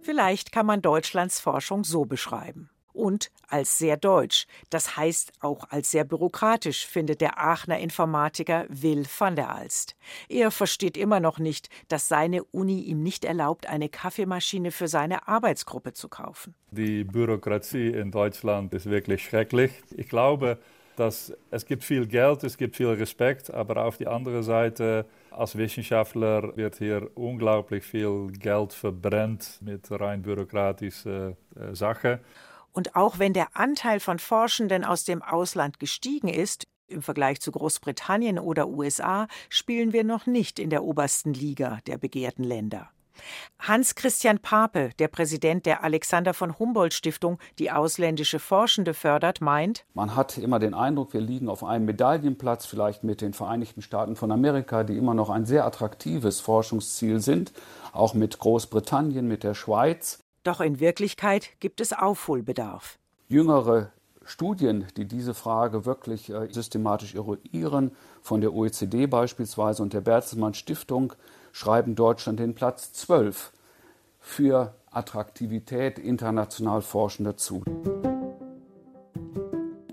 Vielleicht 0.00 0.52
kann 0.52 0.66
man 0.66 0.82
Deutschlands 0.82 1.40
Forschung 1.40 1.82
so 1.84 2.04
beschreiben 2.04 2.68
und 3.04 3.30
als 3.48 3.76
sehr 3.76 3.98
deutsch, 3.98 4.46
das 4.70 4.96
heißt 4.96 5.32
auch 5.40 5.68
als 5.68 5.90
sehr 5.90 6.04
bürokratisch, 6.04 6.86
findet 6.86 7.20
der 7.20 7.38
Aachener 7.38 7.78
Informatiker 7.78 8.64
Will 8.70 9.04
van 9.18 9.36
der 9.36 9.54
Alst. 9.54 9.94
Er 10.30 10.50
versteht 10.50 10.96
immer 10.96 11.20
noch 11.20 11.38
nicht, 11.38 11.68
dass 11.88 12.08
seine 12.08 12.44
Uni 12.44 12.80
ihm 12.80 13.02
nicht 13.02 13.26
erlaubt, 13.26 13.68
eine 13.68 13.90
Kaffeemaschine 13.90 14.70
für 14.70 14.88
seine 14.88 15.28
Arbeitsgruppe 15.28 15.92
zu 15.92 16.08
kaufen. 16.08 16.54
Die 16.70 17.04
Bürokratie 17.04 17.88
in 17.88 18.10
Deutschland 18.10 18.72
ist 18.72 18.86
wirklich 18.86 19.22
schrecklich. 19.22 19.72
Ich 19.94 20.08
glaube, 20.08 20.58
dass 20.96 21.30
es 21.50 21.66
gibt 21.66 21.84
viel 21.84 22.06
Geld, 22.06 22.42
es 22.42 22.56
gibt 22.56 22.74
viel 22.74 22.88
Respekt, 22.88 23.52
aber 23.52 23.84
auf 23.84 23.98
die 23.98 24.06
andere 24.06 24.42
Seite 24.42 25.04
als 25.30 25.58
Wissenschaftler 25.58 26.56
wird 26.56 26.76
hier 26.76 27.10
unglaublich 27.16 27.84
viel 27.84 28.32
Geld 28.32 28.72
verbrennt 28.72 29.58
mit 29.60 29.90
rein 29.90 30.22
bürokratischen 30.22 31.36
äh, 31.54 31.74
Sachen. 31.74 32.20
Und 32.74 32.96
auch 32.96 33.18
wenn 33.20 33.32
der 33.32 33.56
Anteil 33.56 34.00
von 34.00 34.18
Forschenden 34.18 34.84
aus 34.84 35.04
dem 35.04 35.22
Ausland 35.22 35.78
gestiegen 35.78 36.28
ist, 36.28 36.64
im 36.88 37.02
Vergleich 37.02 37.40
zu 37.40 37.52
Großbritannien 37.52 38.38
oder 38.38 38.68
USA, 38.68 39.28
spielen 39.48 39.92
wir 39.92 40.04
noch 40.04 40.26
nicht 40.26 40.58
in 40.58 40.70
der 40.70 40.84
obersten 40.84 41.32
Liga 41.32 41.78
der 41.86 41.98
begehrten 41.98 42.44
Länder. 42.44 42.90
Hans 43.60 43.94
Christian 43.94 44.40
Pape, 44.40 44.90
der 44.98 45.06
Präsident 45.06 45.66
der 45.66 45.84
Alexander 45.84 46.34
von 46.34 46.58
Humboldt 46.58 46.94
Stiftung, 46.94 47.38
die 47.60 47.70
ausländische 47.70 48.40
Forschende 48.40 48.92
fördert, 48.92 49.40
meint, 49.40 49.84
man 49.94 50.16
hat 50.16 50.36
immer 50.36 50.58
den 50.58 50.74
Eindruck, 50.74 51.12
wir 51.14 51.20
liegen 51.20 51.48
auf 51.48 51.62
einem 51.62 51.84
Medaillenplatz, 51.84 52.66
vielleicht 52.66 53.04
mit 53.04 53.20
den 53.20 53.32
Vereinigten 53.32 53.82
Staaten 53.82 54.16
von 54.16 54.32
Amerika, 54.32 54.82
die 54.82 54.98
immer 54.98 55.14
noch 55.14 55.30
ein 55.30 55.46
sehr 55.46 55.64
attraktives 55.64 56.40
Forschungsziel 56.40 57.20
sind, 57.20 57.52
auch 57.92 58.14
mit 58.14 58.40
Großbritannien, 58.40 59.28
mit 59.28 59.44
der 59.44 59.54
Schweiz. 59.54 60.23
Doch 60.44 60.60
in 60.60 60.78
Wirklichkeit 60.78 61.48
gibt 61.58 61.80
es 61.80 61.92
Aufholbedarf. 61.92 62.98
Jüngere 63.28 63.90
Studien, 64.26 64.86
die 64.96 65.06
diese 65.06 65.34
Frage 65.34 65.86
wirklich 65.86 66.30
äh, 66.30 66.48
systematisch 66.52 67.14
eruieren, 67.14 67.92
von 68.22 68.40
der 68.40 68.54
OECD 68.54 69.06
beispielsweise 69.06 69.82
und 69.82 69.92
der 69.92 70.02
Bertelsmann 70.02 70.54
Stiftung, 70.54 71.14
schreiben 71.52 71.94
Deutschland 71.94 72.40
den 72.40 72.54
Platz 72.54 72.92
12 72.92 73.52
für 74.20 74.74
Attraktivität 74.90 75.98
international 75.98 76.82
Forschender 76.82 77.36
zu. 77.36 77.64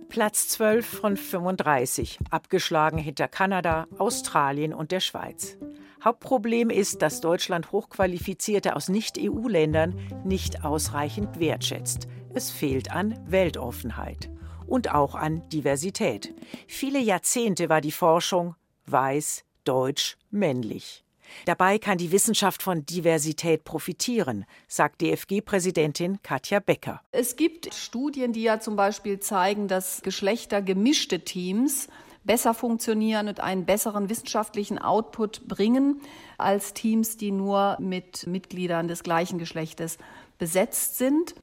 Platz 0.09 0.49
12 0.49 0.85
von 0.85 1.15
35, 1.15 2.19
abgeschlagen 2.29 2.97
hinter 2.97 3.29
Kanada, 3.29 3.87
Australien 3.97 4.73
und 4.73 4.91
der 4.91 4.99
Schweiz. 4.99 5.57
Hauptproblem 6.03 6.71
ist, 6.71 7.01
dass 7.03 7.21
Deutschland 7.21 7.71
Hochqualifizierte 7.71 8.75
aus 8.75 8.89
Nicht-EU-Ländern 8.89 9.95
nicht 10.25 10.65
ausreichend 10.65 11.39
wertschätzt. 11.39 12.07
Es 12.33 12.49
fehlt 12.49 12.91
an 12.91 13.19
Weltoffenheit 13.27 14.29
und 14.65 14.93
auch 14.93 15.13
an 15.13 15.47
Diversität. 15.49 16.33
Viele 16.67 16.99
Jahrzehnte 16.99 17.69
war 17.69 17.81
die 17.81 17.91
Forschung 17.91 18.55
weiß, 18.87 19.43
deutsch, 19.63 20.17
männlich. 20.31 21.03
Dabei 21.45 21.77
kann 21.77 21.97
die 21.97 22.11
Wissenschaft 22.11 22.61
von 22.61 22.85
Diversität 22.85 23.63
profitieren, 23.63 24.45
sagt 24.67 25.01
DFG-Präsidentin 25.01 26.19
Katja 26.23 26.59
Becker. 26.59 27.01
Es 27.11 27.35
gibt 27.35 27.73
Studien, 27.73 28.33
die 28.33 28.43
ja 28.43 28.59
zum 28.59 28.75
Beispiel 28.75 29.19
zeigen, 29.19 29.67
dass 29.67 30.01
geschlechtergemischte 30.01 31.21
Teams 31.21 31.87
besser 32.23 32.53
funktionieren 32.53 33.27
und 33.27 33.39
einen 33.39 33.65
besseren 33.65 34.09
wissenschaftlichen 34.09 34.79
Output 34.79 35.47
bringen 35.47 36.01
als 36.37 36.73
Teams, 36.73 37.17
die 37.17 37.31
nur 37.31 37.77
mit 37.79 38.27
Mitgliedern 38.27 38.87
des 38.87 39.03
gleichen 39.03 39.39
Geschlechtes 39.39 39.97
besetzt 40.37 40.97
sind. 40.97 41.35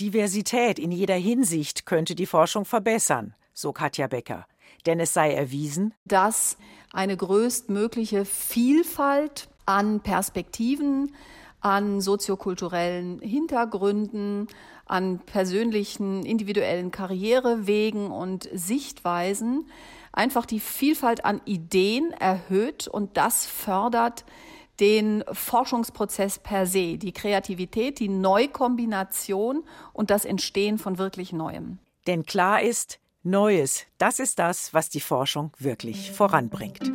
Diversität 0.00 0.78
in 0.78 0.90
jeder 0.90 1.16
Hinsicht 1.16 1.86
könnte 1.86 2.14
die 2.14 2.26
Forschung 2.26 2.64
verbessern, 2.64 3.34
so 3.52 3.72
Katja 3.72 4.06
Becker. 4.06 4.46
Denn 4.86 5.00
es 5.00 5.12
sei 5.12 5.32
erwiesen, 5.32 5.94
dass 6.04 6.56
eine 6.92 7.16
größtmögliche 7.16 8.24
Vielfalt 8.24 9.48
an 9.66 10.00
Perspektiven, 10.00 11.14
an 11.60 12.00
soziokulturellen 12.00 13.20
Hintergründen, 13.20 14.48
an 14.86 15.20
persönlichen, 15.20 16.24
individuellen 16.24 16.90
Karrierewegen 16.90 18.10
und 18.10 18.48
Sichtweisen 18.52 19.66
einfach 20.12 20.46
die 20.46 20.60
Vielfalt 20.60 21.24
an 21.24 21.40
Ideen 21.44 22.12
erhöht 22.12 22.86
und 22.88 23.16
das 23.16 23.46
fördert 23.46 24.24
den 24.80 25.22
Forschungsprozess 25.30 26.38
per 26.38 26.66
se, 26.66 26.98
die 26.98 27.12
Kreativität, 27.12 27.98
die 27.98 28.08
Neukombination 28.08 29.64
und 29.92 30.10
das 30.10 30.24
Entstehen 30.24 30.78
von 30.78 30.98
wirklich 30.98 31.32
Neuem. 31.32 31.78
Denn 32.06 32.24
klar 32.24 32.62
ist, 32.62 32.98
Neues, 33.22 33.86
das 33.98 34.18
ist 34.18 34.38
das, 34.40 34.74
was 34.74 34.88
die 34.88 35.00
Forschung 35.00 35.52
wirklich 35.58 36.10
voranbringt. 36.10 36.92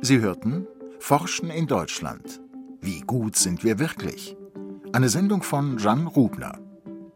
Sie 0.00 0.20
hörten 0.20 0.66
Forschen 0.98 1.50
in 1.50 1.66
Deutschland. 1.66 2.40
Wie 2.80 3.00
gut 3.00 3.36
sind 3.36 3.64
wir 3.64 3.78
wirklich? 3.78 4.36
Eine 4.92 5.08
Sendung 5.08 5.42
von 5.42 5.76
Jan 5.78 6.06
Rubner. 6.06 6.58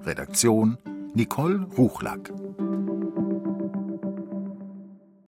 Redaktion 0.00 0.76
Nicole 1.14 1.66
Ruchlack. 1.76 2.30